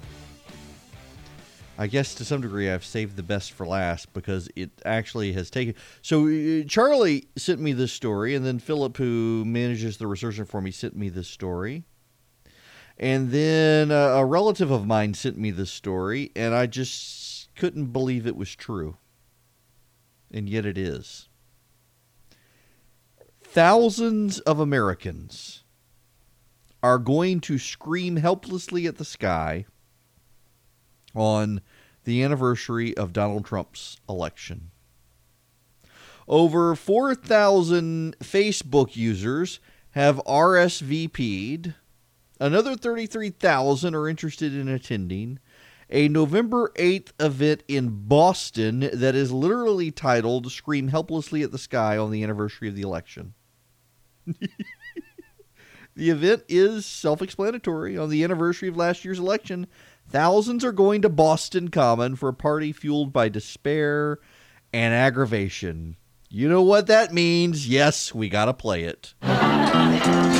I 1.77 1.85
guess 1.85 2.15
to 2.15 2.25
some 2.25 2.41
degree 2.41 2.67
I've 2.67 2.83
saved 2.83 3.15
the 3.15 3.21
best 3.21 3.51
for 3.51 3.63
last 3.63 4.11
because 4.11 4.49
it 4.55 4.71
actually 4.85 5.33
has 5.33 5.51
taken. 5.51 5.75
So, 6.01 6.25
uh, 6.25 6.63
Charlie 6.67 7.27
sent 7.37 7.59
me 7.59 7.73
this 7.73 7.93
story, 7.93 8.33
and 8.33 8.43
then 8.43 8.57
Philip, 8.57 8.97
who 8.97 9.43
manages 9.45 9.97
the 9.97 10.07
research 10.07 10.39
for 10.47 10.61
me, 10.61 10.71
sent 10.71 10.95
me 10.95 11.09
this 11.09 11.27
story. 11.27 11.83
And 12.97 13.29
then 13.29 13.91
uh, 13.91 14.15
a 14.15 14.25
relative 14.25 14.71
of 14.71 14.87
mine 14.87 15.13
sent 15.13 15.37
me 15.37 15.51
this 15.51 15.69
story, 15.69 16.31
and 16.35 16.55
I 16.55 16.65
just 16.65 17.53
couldn't 17.55 17.93
believe 17.93 18.25
it 18.25 18.35
was 18.35 18.55
true. 18.55 18.97
And 20.31 20.49
yet 20.49 20.65
it 20.65 20.75
is. 20.75 21.29
Thousands 23.43 24.39
of 24.39 24.59
Americans 24.59 25.58
are 26.81 26.97
going 26.97 27.39
to 27.41 27.57
scream 27.57 28.17
helplessly 28.17 28.85
at 28.85 28.97
the 28.97 29.05
sky 29.05 29.65
on 31.15 31.61
the 32.03 32.23
anniversary 32.23 32.95
of 32.95 33.13
Donald 33.13 33.45
Trump's 33.45 33.97
election. 34.07 34.71
Over 36.27 36.75
4,000 36.75 38.15
Facebook 38.19 38.95
users 38.95 39.59
have 39.91 40.21
RSVP'd. 40.27 41.73
Another 42.39 42.75
33,000 42.75 43.95
are 43.95 44.07
interested 44.07 44.55
in 44.55 44.67
attending 44.67 45.39
a 45.89 46.07
November 46.07 46.71
8th 46.75 47.11
event 47.19 47.63
in 47.67 48.07
Boston 48.07 48.89
that 48.93 49.15
is 49.15 49.31
literally 49.31 49.91
titled 49.91 50.51
Scream 50.51 50.89
Helplessly 50.89 51.41
at 51.41 51.51
the 51.51 51.57
Sky 51.57 51.97
on 51.97 52.11
the 52.11 52.23
Anniversary 52.23 52.69
of 52.69 52.75
the 52.75 52.83
Election. 52.83 53.33
The 55.99 56.11
event 56.11 56.45
is 56.47 56.85
self 56.85 57.21
explanatory. 57.21 57.97
On 57.97 58.09
the 58.09 58.23
anniversary 58.23 58.69
of 58.69 58.77
last 58.77 59.03
year's 59.03 59.19
election, 59.19 59.67
thousands 60.07 60.63
are 60.63 60.71
going 60.71 61.01
to 61.01 61.09
Boston 61.09 61.67
Common 61.67 62.15
for 62.15 62.29
a 62.29 62.33
party 62.33 62.71
fueled 62.71 63.11
by 63.11 63.27
despair 63.27 64.19
and 64.71 64.93
aggravation. 64.93 65.97
You 66.29 66.47
know 66.47 66.61
what 66.61 66.87
that 66.87 67.13
means? 67.13 67.67
Yes, 67.67 68.15
we 68.15 68.29
got 68.29 68.45
to 68.45 68.53
play 68.53 68.83
it. 68.83 69.13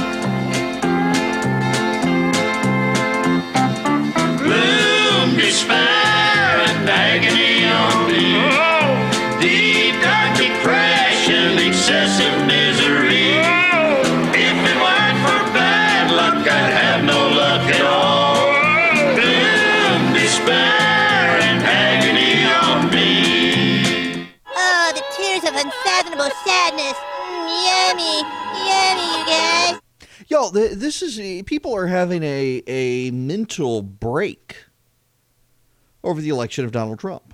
unfathomable 26.20 26.36
sadness. 26.46 26.98
Mm, 26.98 27.48
yummy, 27.66 28.18
yummy, 28.68 29.20
you 29.20 29.26
guys. 29.26 29.80
Yo, 30.28 30.50
this 30.52 31.02
is 31.02 31.44
people 31.46 31.76
are 31.76 31.88
having 31.88 32.24
a 32.24 32.62
a 32.68 33.12
mental 33.12 33.82
break 33.82 34.66
over 36.04 36.22
the 36.22 36.30
election 36.30 36.66
of 36.66 36.72
Donald 36.72 37.00
Trump. 37.00 37.34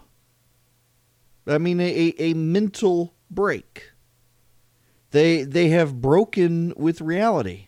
I 1.47 1.57
mean, 1.57 1.79
a, 1.79 1.83
a, 1.83 2.13
a 2.31 2.33
mental 2.33 3.13
break. 3.29 3.91
They 5.11 5.43
they 5.43 5.69
have 5.69 6.01
broken 6.01 6.73
with 6.77 7.01
reality. 7.01 7.67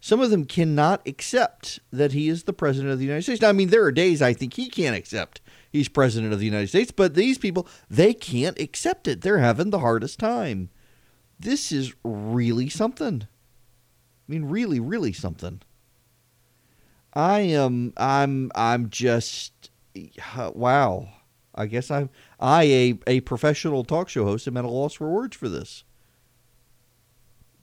Some 0.00 0.20
of 0.20 0.30
them 0.30 0.44
cannot 0.44 1.06
accept 1.06 1.80
that 1.92 2.12
he 2.12 2.28
is 2.28 2.44
the 2.44 2.52
president 2.52 2.92
of 2.92 3.00
the 3.00 3.04
United 3.04 3.22
States. 3.22 3.42
Now, 3.42 3.48
I 3.48 3.52
mean, 3.52 3.70
there 3.70 3.84
are 3.84 3.92
days 3.92 4.22
I 4.22 4.32
think 4.32 4.54
he 4.54 4.68
can't 4.68 4.96
accept 4.96 5.40
he's 5.70 5.88
president 5.88 6.32
of 6.32 6.38
the 6.38 6.44
United 6.44 6.68
States, 6.68 6.90
but 6.90 7.14
these 7.14 7.38
people 7.38 7.68
they 7.88 8.14
can't 8.14 8.58
accept 8.60 9.08
it. 9.08 9.20
They're 9.20 9.38
having 9.38 9.70
the 9.70 9.80
hardest 9.80 10.18
time. 10.18 10.70
This 11.38 11.70
is 11.70 11.94
really 12.02 12.68
something. 12.68 13.22
I 13.22 14.32
mean, 14.32 14.46
really, 14.46 14.80
really 14.80 15.12
something. 15.12 15.62
I 17.14 17.40
am. 17.40 17.92
I'm. 17.96 18.50
I'm 18.54 18.90
just. 18.90 19.70
Uh, 20.36 20.52
wow. 20.54 21.08
I 21.54 21.66
guess 21.66 21.90
I'm 21.90 22.10
I 22.38 22.62
a 22.62 22.98
a 23.08 23.20
professional 23.20 23.82
talk 23.82 24.08
show 24.08 24.24
host 24.24 24.46
am 24.46 24.56
at 24.56 24.64
a 24.64 24.68
loss 24.68 24.94
for 24.94 25.08
words 25.08 25.36
for 25.36 25.48
this. 25.48 25.82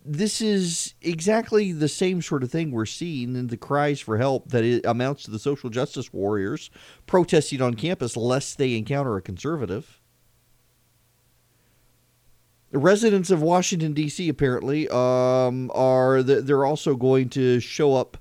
This 0.08 0.40
is 0.40 0.94
exactly 1.02 1.72
the 1.72 1.88
same 1.88 2.22
sort 2.22 2.44
of 2.44 2.52
thing 2.52 2.70
we're 2.70 2.86
seeing 2.86 3.36
in 3.36 3.48
the 3.48 3.58
cries 3.58 4.00
for 4.00 4.20
help 4.20 4.50
that 4.50 4.64
it 4.64 4.86
amounts 4.86 5.24
to 5.24 5.32
the 5.32 5.40
social 5.40 5.72
justice 5.72 6.14
warriors 6.14 6.70
protesting 7.08 7.60
on 7.60 7.74
campus 7.74 8.16
lest 8.16 8.60
they 8.60 8.76
encounter 8.76 9.18
a 9.18 9.22
conservative. 9.22 10.00
The 12.72 12.78
residents 12.78 13.32
of 13.32 13.42
Washington 13.42 13.94
D.C. 13.94 14.30
apparently 14.30 14.88
um, 14.90 15.72
are 15.74 16.22
th- 16.22 16.44
they're 16.44 16.66
also 16.66 16.96
going 16.96 17.30
to 17.30 17.60
show 17.60 17.96
up 17.96 18.18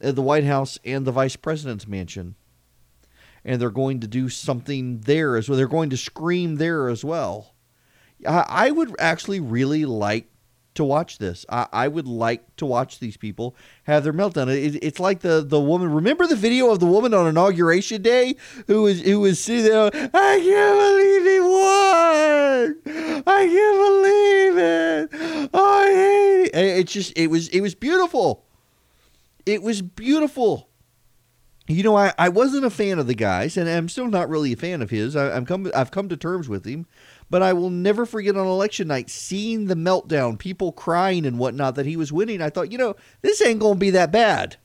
at 0.00 0.16
the 0.16 0.22
White 0.22 0.44
House 0.44 0.76
and 0.84 1.04
the 1.04 1.12
Vice 1.12 1.36
President's 1.36 1.86
mansion, 1.86 2.34
and 3.44 3.60
they're 3.60 3.70
going 3.70 4.00
to 4.00 4.08
do 4.08 4.28
something 4.28 5.00
there 5.00 5.36
as 5.36 5.48
well. 5.48 5.56
They're 5.56 5.68
going 5.68 5.90
to 5.90 5.96
scream 5.96 6.56
there 6.56 6.88
as 6.88 7.04
well. 7.04 7.54
I, 8.26 8.44
I 8.48 8.70
would 8.72 8.96
actually 8.98 9.38
really 9.38 9.84
like 9.84 10.28
to 10.74 10.84
watch 10.84 11.18
this. 11.18 11.44
I, 11.48 11.66
I 11.72 11.88
would 11.88 12.08
like 12.08 12.56
to 12.56 12.66
watch 12.66 12.98
these 12.98 13.16
people 13.16 13.54
have 13.84 14.04
their 14.04 14.12
meltdown. 14.12 14.48
It, 14.48 14.82
it's 14.82 15.00
like 15.00 15.20
the 15.20 15.42
the 15.46 15.60
woman. 15.60 15.92
Remember 15.92 16.26
the 16.26 16.36
video 16.36 16.70
of 16.70 16.80
the 16.80 16.86
woman 16.86 17.14
on 17.14 17.26
inauguration 17.26 18.02
day 18.02 18.36
who 18.66 18.82
was 18.82 19.02
who 19.02 19.20
was 19.20 19.40
sitting 19.40 19.70
there. 19.70 19.90
I 19.94 20.38
can't 20.40 20.78
believe 20.78 21.24
he 21.24 21.40
won. 21.40 23.22
I 23.26 23.46
can't 23.46 23.78
believe 23.86 24.58
it. 24.58 25.50
I 25.54 25.90
hate 25.92 26.50
it. 26.54 26.78
It's 26.78 26.92
just 26.92 27.12
it 27.16 27.28
was 27.28 27.48
it 27.48 27.60
was 27.60 27.74
beautiful. 27.74 28.44
It 29.44 29.62
was 29.62 29.82
beautiful. 29.82 30.68
You 31.68 31.84
know, 31.84 31.96
I, 31.96 32.12
I 32.18 32.28
wasn't 32.28 32.64
a 32.64 32.70
fan 32.70 32.98
of 32.98 33.06
the 33.06 33.14
guys, 33.14 33.56
and 33.56 33.68
I'm 33.68 33.88
still 33.88 34.08
not 34.08 34.28
really 34.28 34.52
a 34.52 34.56
fan 34.56 34.82
of 34.82 34.90
his. 34.90 35.14
I, 35.14 35.30
I'm 35.30 35.46
come 35.46 35.70
I've 35.74 35.90
come 35.90 36.08
to 36.08 36.16
terms 36.16 36.48
with 36.48 36.64
him, 36.64 36.86
but 37.32 37.40
I 37.42 37.54
will 37.54 37.70
never 37.70 38.04
forget 38.04 38.36
on 38.36 38.46
election 38.46 38.88
night 38.88 39.08
seeing 39.08 39.64
the 39.64 39.74
meltdown, 39.74 40.38
people 40.38 40.70
crying 40.70 41.24
and 41.24 41.38
whatnot 41.38 41.76
that 41.76 41.86
he 41.86 41.96
was 41.96 42.12
winning. 42.12 42.42
I 42.42 42.50
thought, 42.50 42.70
you 42.70 42.76
know, 42.76 42.94
this 43.22 43.40
ain't 43.40 43.58
gonna 43.58 43.76
be 43.76 43.88
that 43.88 44.12
bad. 44.12 44.56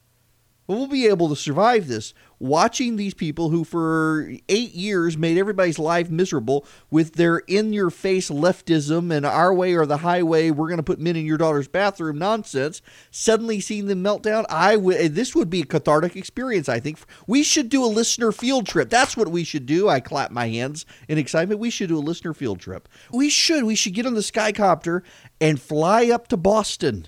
We'll 0.67 0.87
be 0.87 1.07
able 1.07 1.29
to 1.29 1.35
survive 1.37 1.87
this. 1.87 2.13
Watching 2.39 2.97
these 2.97 3.15
people 3.15 3.49
who, 3.49 3.63
for 3.63 4.31
eight 4.47 4.73
years, 4.73 5.17
made 5.17 5.39
everybody's 5.39 5.79
life 5.79 6.11
miserable 6.11 6.67
with 6.91 7.13
their 7.13 7.39
in 7.39 7.73
your 7.73 7.89
face 7.89 8.29
leftism 8.29 9.11
and 9.11 9.25
our 9.25 9.51
way 9.51 9.73
or 9.73 9.87
the 9.87 9.97
highway, 9.97 10.51
we're 10.51 10.67
going 10.67 10.77
to 10.77 10.83
put 10.83 10.99
men 10.99 11.15
in 11.15 11.25
your 11.25 11.39
daughter's 11.39 11.67
bathroom 11.67 12.19
nonsense, 12.19 12.83
suddenly 13.09 13.59
seeing 13.59 13.87
them 13.87 14.03
melt 14.03 14.21
down, 14.21 14.45
I 14.49 14.75
w- 14.75 15.09
this 15.09 15.33
would 15.33 15.49
be 15.49 15.61
a 15.61 15.65
cathartic 15.65 16.15
experience, 16.15 16.69
I 16.69 16.79
think. 16.79 16.99
We 17.25 17.41
should 17.41 17.69
do 17.69 17.83
a 17.83 17.87
listener 17.87 18.31
field 18.31 18.67
trip. 18.67 18.89
That's 18.89 19.17
what 19.17 19.29
we 19.29 19.43
should 19.43 19.65
do. 19.65 19.89
I 19.89 19.99
clap 19.99 20.29
my 20.29 20.47
hands 20.47 20.85
in 21.07 21.17
excitement. 21.17 21.59
We 21.59 21.71
should 21.71 21.89
do 21.89 21.97
a 21.97 21.99
listener 21.99 22.35
field 22.35 22.59
trip. 22.59 22.87
We 23.11 23.29
should. 23.29 23.63
We 23.63 23.75
should 23.75 23.95
get 23.95 24.05
on 24.05 24.13
the 24.13 24.21
Skycopter 24.21 25.01
and 25.41 25.59
fly 25.59 26.09
up 26.09 26.27
to 26.27 26.37
Boston 26.37 27.07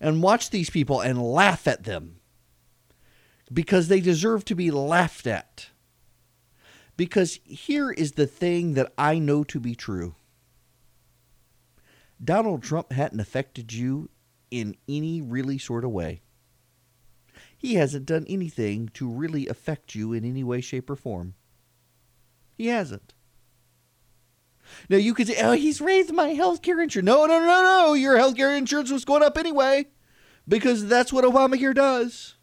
and 0.00 0.22
watch 0.22 0.48
these 0.48 0.70
people 0.70 1.00
and 1.00 1.22
laugh 1.22 1.68
at 1.68 1.84
them 1.84 2.19
because 3.52 3.88
they 3.88 4.00
deserve 4.00 4.44
to 4.46 4.54
be 4.54 4.70
laughed 4.70 5.26
at. 5.26 5.68
Because 6.96 7.40
here 7.44 7.90
is 7.90 8.12
the 8.12 8.26
thing 8.26 8.74
that 8.74 8.92
I 8.98 9.18
know 9.18 9.42
to 9.44 9.58
be 9.58 9.74
true 9.74 10.14
Donald 12.22 12.62
Trump 12.62 12.92
hadn't 12.92 13.20
affected 13.20 13.72
you 13.72 14.10
in 14.50 14.76
any 14.88 15.22
really 15.22 15.56
sort 15.56 15.84
of 15.84 15.90
way. 15.90 16.20
He 17.56 17.74
hasn't 17.74 18.06
done 18.06 18.26
anything 18.28 18.90
to 18.94 19.08
really 19.08 19.46
affect 19.46 19.94
you 19.94 20.12
in 20.12 20.24
any 20.24 20.44
way, 20.44 20.60
shape, 20.60 20.90
or 20.90 20.96
form. 20.96 21.34
He 22.56 22.66
hasn't. 22.66 23.14
Now 24.88 24.98
you 24.98 25.14
could 25.14 25.26
say, 25.26 25.42
"Oh, 25.42 25.52
he's 25.52 25.80
raised 25.80 26.12
my 26.12 26.28
health 26.28 26.62
care 26.62 26.80
insurance." 26.80 27.06
No, 27.06 27.26
no, 27.26 27.38
no, 27.40 27.62
no. 27.62 27.94
Your 27.94 28.18
health 28.18 28.36
care 28.36 28.54
insurance 28.54 28.90
was 28.90 29.04
going 29.04 29.22
up 29.22 29.38
anyway, 29.38 29.86
because 30.46 30.86
that's 30.86 31.12
what 31.12 31.24
Obamacare 31.24 31.74
does. 31.74 32.36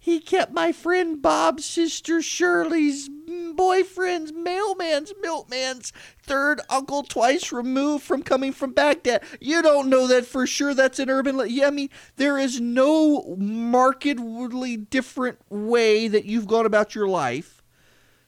He 0.00 0.20
kept 0.20 0.52
my 0.52 0.72
friend 0.72 1.20
Bob's 1.20 1.64
sister 1.64 2.22
Shirley's 2.22 3.08
boyfriend's 3.54 4.32
mailman's 4.32 5.12
milkman's 5.20 5.92
third 6.22 6.60
uncle 6.68 7.02
twice 7.02 7.52
removed 7.52 8.04
from 8.04 8.22
coming 8.22 8.52
from 8.52 8.72
Baghdad. 8.72 9.22
You 9.40 9.62
don't 9.62 9.88
know 9.88 10.06
that 10.06 10.26
for 10.26 10.46
sure. 10.46 10.74
That's 10.74 10.98
an 10.98 11.10
urban. 11.10 11.36
Le- 11.36 11.46
yeah, 11.46 11.68
I 11.68 11.70
mean, 11.70 11.90
there 12.16 12.38
is 12.38 12.60
no 12.60 13.36
markedly 13.38 14.76
different 14.76 15.38
way 15.48 16.08
that 16.08 16.24
you've 16.24 16.46
gone 16.46 16.66
about 16.66 16.94
your 16.94 17.08
life 17.08 17.62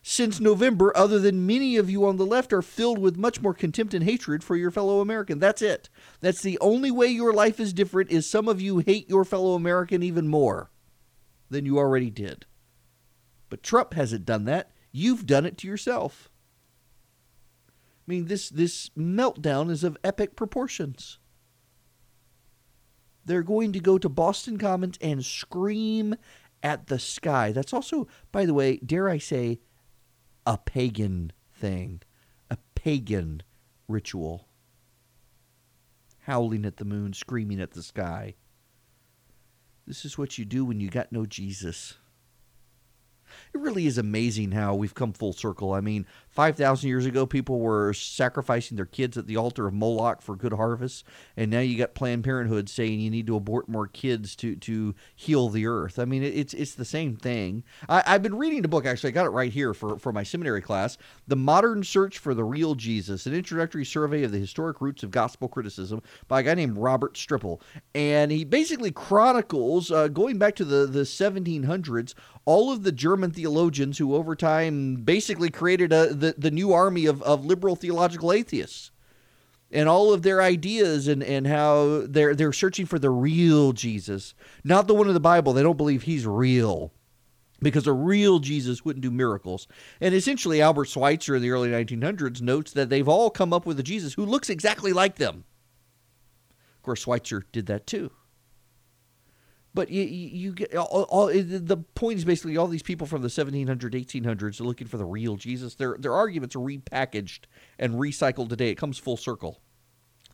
since 0.06 0.38
November, 0.38 0.94
other 0.94 1.18
than 1.18 1.46
many 1.46 1.76
of 1.76 1.88
you 1.88 2.04
on 2.04 2.18
the 2.18 2.26
left 2.26 2.52
are 2.52 2.60
filled 2.60 2.98
with 2.98 3.16
much 3.16 3.40
more 3.40 3.54
contempt 3.54 3.94
and 3.94 4.04
hatred 4.04 4.44
for 4.44 4.54
your 4.54 4.70
fellow 4.70 5.00
American. 5.00 5.38
That's 5.38 5.62
it. 5.62 5.88
That's 6.20 6.42
the 6.42 6.58
only 6.60 6.90
way 6.90 7.06
your 7.06 7.32
life 7.32 7.58
is 7.58 7.72
different. 7.72 8.10
Is 8.10 8.28
some 8.28 8.46
of 8.46 8.60
you 8.60 8.78
hate 8.78 9.08
your 9.08 9.24
fellow 9.24 9.54
American 9.54 10.02
even 10.02 10.28
more 10.28 10.70
than 11.54 11.64
you 11.64 11.78
already 11.78 12.10
did. 12.10 12.44
But 13.48 13.62
Trump 13.62 13.94
hasn't 13.94 14.26
done 14.26 14.44
that. 14.44 14.72
You've 14.92 15.26
done 15.26 15.46
it 15.46 15.56
to 15.58 15.68
yourself. 15.68 16.28
I 17.68 18.04
mean, 18.06 18.26
this 18.26 18.50
this 18.50 18.90
meltdown 18.90 19.70
is 19.70 19.84
of 19.84 19.96
epic 20.04 20.36
proportions. 20.36 21.18
They're 23.24 23.42
going 23.42 23.72
to 23.72 23.80
go 23.80 23.96
to 23.96 24.08
Boston 24.08 24.58
Commons 24.58 24.98
and 25.00 25.24
scream 25.24 26.16
at 26.62 26.88
the 26.88 26.98
sky. 26.98 27.52
That's 27.52 27.72
also, 27.72 28.06
by 28.32 28.44
the 28.44 28.52
way, 28.52 28.76
dare 28.78 29.08
I 29.08 29.18
say, 29.18 29.60
a 30.44 30.58
pagan 30.58 31.32
thing, 31.54 32.02
a 32.50 32.58
pagan 32.74 33.42
ritual. 33.88 34.48
Howling 36.20 36.66
at 36.66 36.76
the 36.76 36.84
moon, 36.84 37.12
screaming 37.12 37.60
at 37.60 37.70
the 37.70 37.82
sky. 37.82 38.34
This 39.86 40.04
is 40.04 40.16
what 40.16 40.38
you 40.38 40.44
do 40.44 40.64
when 40.64 40.80
you 40.80 40.88
got 40.88 41.12
no 41.12 41.26
Jesus. 41.26 41.94
It 43.52 43.60
really 43.60 43.86
is 43.86 43.98
amazing 43.98 44.52
how 44.52 44.74
we've 44.74 44.94
come 44.94 45.12
full 45.12 45.32
circle. 45.32 45.72
I 45.72 45.80
mean, 45.80 46.06
5,000 46.34 46.88
years 46.88 47.06
ago, 47.06 47.26
people 47.26 47.60
were 47.60 47.92
sacrificing 47.92 48.76
their 48.76 48.86
kids 48.86 49.16
at 49.16 49.26
the 49.26 49.36
altar 49.36 49.68
of 49.68 49.74
Moloch 49.74 50.20
for 50.20 50.34
good 50.34 50.52
harvests. 50.52 51.04
And 51.36 51.50
now 51.50 51.60
you 51.60 51.78
got 51.78 51.94
Planned 51.94 52.24
Parenthood 52.24 52.68
saying 52.68 53.00
you 53.00 53.10
need 53.10 53.26
to 53.28 53.36
abort 53.36 53.68
more 53.68 53.86
kids 53.86 54.34
to, 54.36 54.56
to 54.56 54.94
heal 55.14 55.48
the 55.48 55.66
earth. 55.66 55.98
I 55.98 56.04
mean, 56.04 56.24
it's 56.24 56.52
it's 56.52 56.74
the 56.74 56.84
same 56.84 57.16
thing. 57.16 57.62
I, 57.88 58.02
I've 58.06 58.22
been 58.22 58.36
reading 58.36 58.64
a 58.64 58.68
book, 58.68 58.84
actually, 58.84 59.10
I 59.10 59.12
got 59.12 59.26
it 59.26 59.30
right 59.30 59.52
here 59.52 59.74
for, 59.74 59.98
for 59.98 60.12
my 60.12 60.24
seminary 60.24 60.60
class 60.60 60.98
The 61.28 61.36
Modern 61.36 61.84
Search 61.84 62.18
for 62.18 62.34
the 62.34 62.44
Real 62.44 62.74
Jesus, 62.74 63.26
an 63.26 63.34
introductory 63.34 63.84
survey 63.84 64.24
of 64.24 64.32
the 64.32 64.38
historic 64.38 64.80
roots 64.80 65.04
of 65.04 65.10
gospel 65.12 65.48
criticism 65.48 66.02
by 66.26 66.40
a 66.40 66.42
guy 66.42 66.54
named 66.54 66.78
Robert 66.78 67.14
Strimple. 67.14 67.60
And 67.94 68.32
he 68.32 68.44
basically 68.44 68.90
chronicles, 68.90 69.90
uh, 69.90 70.08
going 70.08 70.38
back 70.38 70.56
to 70.56 70.64
the, 70.64 70.86
the 70.86 71.02
1700s, 71.02 72.14
all 72.44 72.72
of 72.72 72.82
the 72.82 72.92
German 72.92 73.30
theologians 73.30 73.98
who 73.98 74.14
over 74.14 74.36
time 74.36 74.96
basically 74.96 75.50
created 75.50 75.92
a, 75.92 76.10
the, 76.24 76.34
the 76.38 76.50
new 76.50 76.72
army 76.72 77.06
of, 77.06 77.22
of 77.22 77.44
liberal 77.44 77.76
theological 77.76 78.32
atheists 78.32 78.90
and 79.70 79.88
all 79.88 80.12
of 80.12 80.22
their 80.22 80.40
ideas 80.40 81.08
and, 81.08 81.22
and 81.22 81.46
how 81.46 82.04
they're 82.06 82.34
they're 82.34 82.52
searching 82.52 82.86
for 82.86 82.98
the 82.98 83.10
real 83.10 83.72
Jesus, 83.72 84.34
not 84.62 84.86
the 84.86 84.94
one 84.94 85.08
in 85.08 85.14
the 85.14 85.20
Bible. 85.20 85.52
They 85.52 85.62
don't 85.62 85.76
believe 85.76 86.04
he's 86.04 86.26
real. 86.26 86.92
Because 87.62 87.86
a 87.86 87.92
real 87.92 88.40
Jesus 88.40 88.84
wouldn't 88.84 89.02
do 89.02 89.10
miracles. 89.10 89.66
And 90.00 90.14
essentially, 90.14 90.60
Albert 90.60 90.86
Schweitzer 90.86 91.36
in 91.36 91.42
the 91.42 91.50
early 91.50 91.70
1900s 91.70 92.42
notes 92.42 92.72
that 92.72 92.90
they've 92.90 93.08
all 93.08 93.30
come 93.30 93.54
up 93.54 93.64
with 93.64 93.78
a 93.80 93.82
Jesus 93.82 94.14
who 94.14 94.26
looks 94.26 94.50
exactly 94.50 94.92
like 94.92 95.16
them. 95.16 95.44
Of 96.76 96.82
course, 96.82 97.00
Schweitzer 97.00 97.46
did 97.52 97.66
that 97.66 97.86
too. 97.86 98.10
But 99.74 99.90
you, 99.90 100.04
you, 100.04 100.52
get 100.52 100.74
all, 100.76 101.02
all, 101.08 101.26
the 101.26 101.84
point 101.96 102.18
is 102.18 102.24
basically 102.24 102.56
all 102.56 102.68
these 102.68 102.82
people 102.82 103.08
from 103.08 103.22
the 103.22 103.28
1700s, 103.28 103.66
1800s 103.66 104.60
are 104.60 104.64
looking 104.64 104.86
for 104.86 104.98
the 104.98 105.04
real 105.04 105.36
Jesus. 105.36 105.74
Their 105.74 105.96
their 105.98 106.14
arguments 106.14 106.54
are 106.54 106.60
repackaged 106.60 107.40
and 107.78 107.94
recycled 107.94 108.50
today. 108.50 108.70
It 108.70 108.76
comes 108.76 108.98
full 108.98 109.16
circle. 109.16 109.60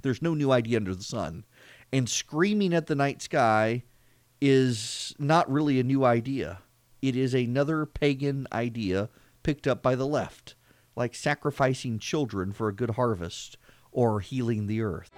There's 0.03 0.20
no 0.20 0.34
new 0.34 0.53
idea 0.53 0.76
under 0.76 0.95
the 0.95 1.03
sun, 1.03 1.45
and 1.91 2.09
screaming 2.09 2.74
at 2.74 2.86
the 2.86 2.95
night 2.95 3.22
sky 3.22 3.84
is 4.43 5.14
not 5.18 5.51
really 5.51 5.80
a 5.80 5.84
new 5.84 6.05
idea. 6.05 6.61
It 7.01 7.16
is 7.16 7.34
another 7.34 7.86
pagan 7.86 8.47
idea 8.53 9.09
picked 9.43 9.66
up 9.66 9.82
by 9.82 9.95
the 9.95 10.07
left, 10.07 10.55
like 10.97 11.14
sacrificing 11.14 11.99
children 11.99 12.53
for 12.53 12.68
a 12.68 12.74
good 12.74 12.91
harvest 12.91 13.57
or 13.91 14.20
healing 14.20 14.66
the 14.66 14.82
earth. 14.82 15.11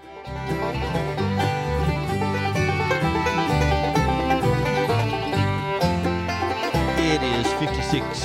56 7.92 8.22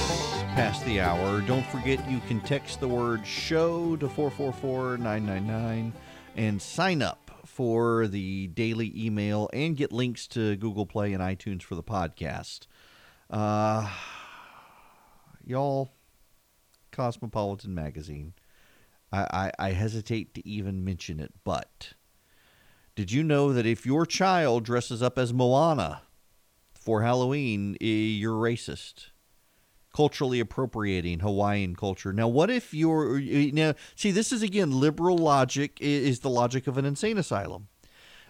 past 0.56 0.86
the 0.86 1.02
hour. 1.02 1.42
Don't 1.42 1.66
forget 1.66 2.10
you 2.10 2.22
can 2.22 2.40
text 2.40 2.80
the 2.80 2.88
word 2.88 3.28
show 3.28 3.98
to 3.98 4.08
444 4.08 4.98
999 4.98 5.92
and 6.38 6.62
sign 6.62 7.02
up 7.02 7.42
for 7.44 8.08
the 8.08 8.48
daily 8.48 8.94
email 8.96 9.50
and 9.52 9.76
get 9.76 9.92
links 9.92 10.26
to 10.28 10.56
Google 10.56 10.86
Play 10.86 11.12
and 11.12 11.22
iTunes 11.22 11.64
for 11.64 11.76
the 11.76 11.84
podcast. 11.84 12.68
Uh, 13.30 13.92
y'all, 15.46 15.92
Cosmopolitan 16.94 17.76
magazine. 17.76 18.36
I, 19.12 19.52
I, 19.60 19.68
I 19.68 19.72
hesitate 19.72 20.34
to 20.36 20.48
even 20.48 20.86
mention 20.86 21.20
it, 21.20 21.34
but 21.44 21.92
did 22.96 23.12
you 23.12 23.22
know 23.22 23.52
that 23.52 23.66
if 23.66 23.86
your 23.86 24.06
child 24.06 24.64
dresses 24.64 25.04
up 25.04 25.18
as 25.18 25.34
Moana 25.34 26.04
for 26.74 27.02
Halloween, 27.02 27.76
eh, 27.82 27.86
you're 27.86 28.42
racist? 28.42 29.08
Culturally 29.98 30.40
appropriating 30.40 31.22
Hawaiian 31.22 31.76
culture. 31.76 32.14
Now, 32.14 32.28
what 32.28 32.52
if 32.52 32.72
you're 32.72 33.20
now? 33.20 33.74
See, 33.96 34.12
this 34.12 34.32
is 34.32 34.44
again 34.44 34.80
liberal 34.80 35.18
logic. 35.18 35.80
Is 35.82 36.20
the 36.20 36.30
logic 36.30 36.68
of 36.68 36.78
an 36.78 36.86
insane 36.86 37.18
asylum? 37.18 37.68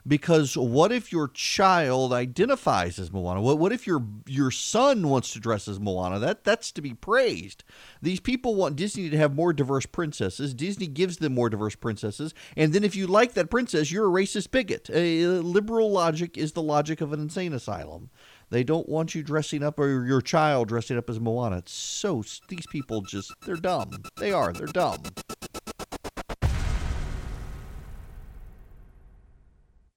because 0.08 0.56
what 0.56 0.92
if 0.92 1.12
your 1.12 1.28
child 1.28 2.14
identifies 2.14 2.98
as 2.98 3.12
Moana? 3.12 3.42
What 3.42 3.60
what 3.60 3.74
if 3.74 3.86
your 3.86 4.04
your 4.26 4.52
son 4.52 5.10
wants 5.10 5.34
to 5.34 5.40
dress 5.40 5.68
as 5.68 5.80
Moana? 5.80 6.20
That 6.20 6.44
that's 6.44 6.72
to 6.74 6.82
be 6.82 6.94
praised. 6.94 7.64
These 8.02 8.22
people 8.22 8.56
want 8.56 8.78
Disney 8.78 9.10
to 9.10 9.18
have 9.18 9.36
more 9.36 9.52
diverse 9.52 9.86
princesses. 9.86 10.54
Disney 10.54 10.88
gives 10.88 11.18
them 11.18 11.34
more 11.34 11.50
diverse 11.50 11.76
princesses, 11.76 12.34
and 12.56 12.72
then 12.74 12.84
if 12.84 12.96
you 12.96 13.08
like 13.08 13.34
that 13.34 13.50
princess, 13.50 13.92
you're 13.92 14.08
a 14.08 14.24
racist 14.24 14.52
bigot. 14.52 14.90
A 14.94 15.26
liberal 15.26 15.92
logic 15.92 16.38
is 16.38 16.54
the 16.54 16.62
logic 16.62 17.02
of 17.02 17.12
an 17.12 17.20
insane 17.20 17.54
asylum. 17.54 18.10
They 18.50 18.64
don't 18.64 18.88
want 18.88 19.14
you 19.14 19.24
dressing 19.24 19.62
up 19.62 19.78
or 19.78 20.06
your 20.06 20.22
child 20.22 20.70
dressing 20.70 20.98
up 20.98 21.10
as 21.10 21.20
Moana. 21.20 21.58
It's 21.58 21.74
so 21.74 22.24
these 22.48 22.66
people 22.68 23.02
just 23.02 23.34
they're 23.46 23.56
dumb. 23.56 24.04
They 24.18 24.32
are. 24.32 24.54
They're 24.54 24.68
dumb. 24.68 25.04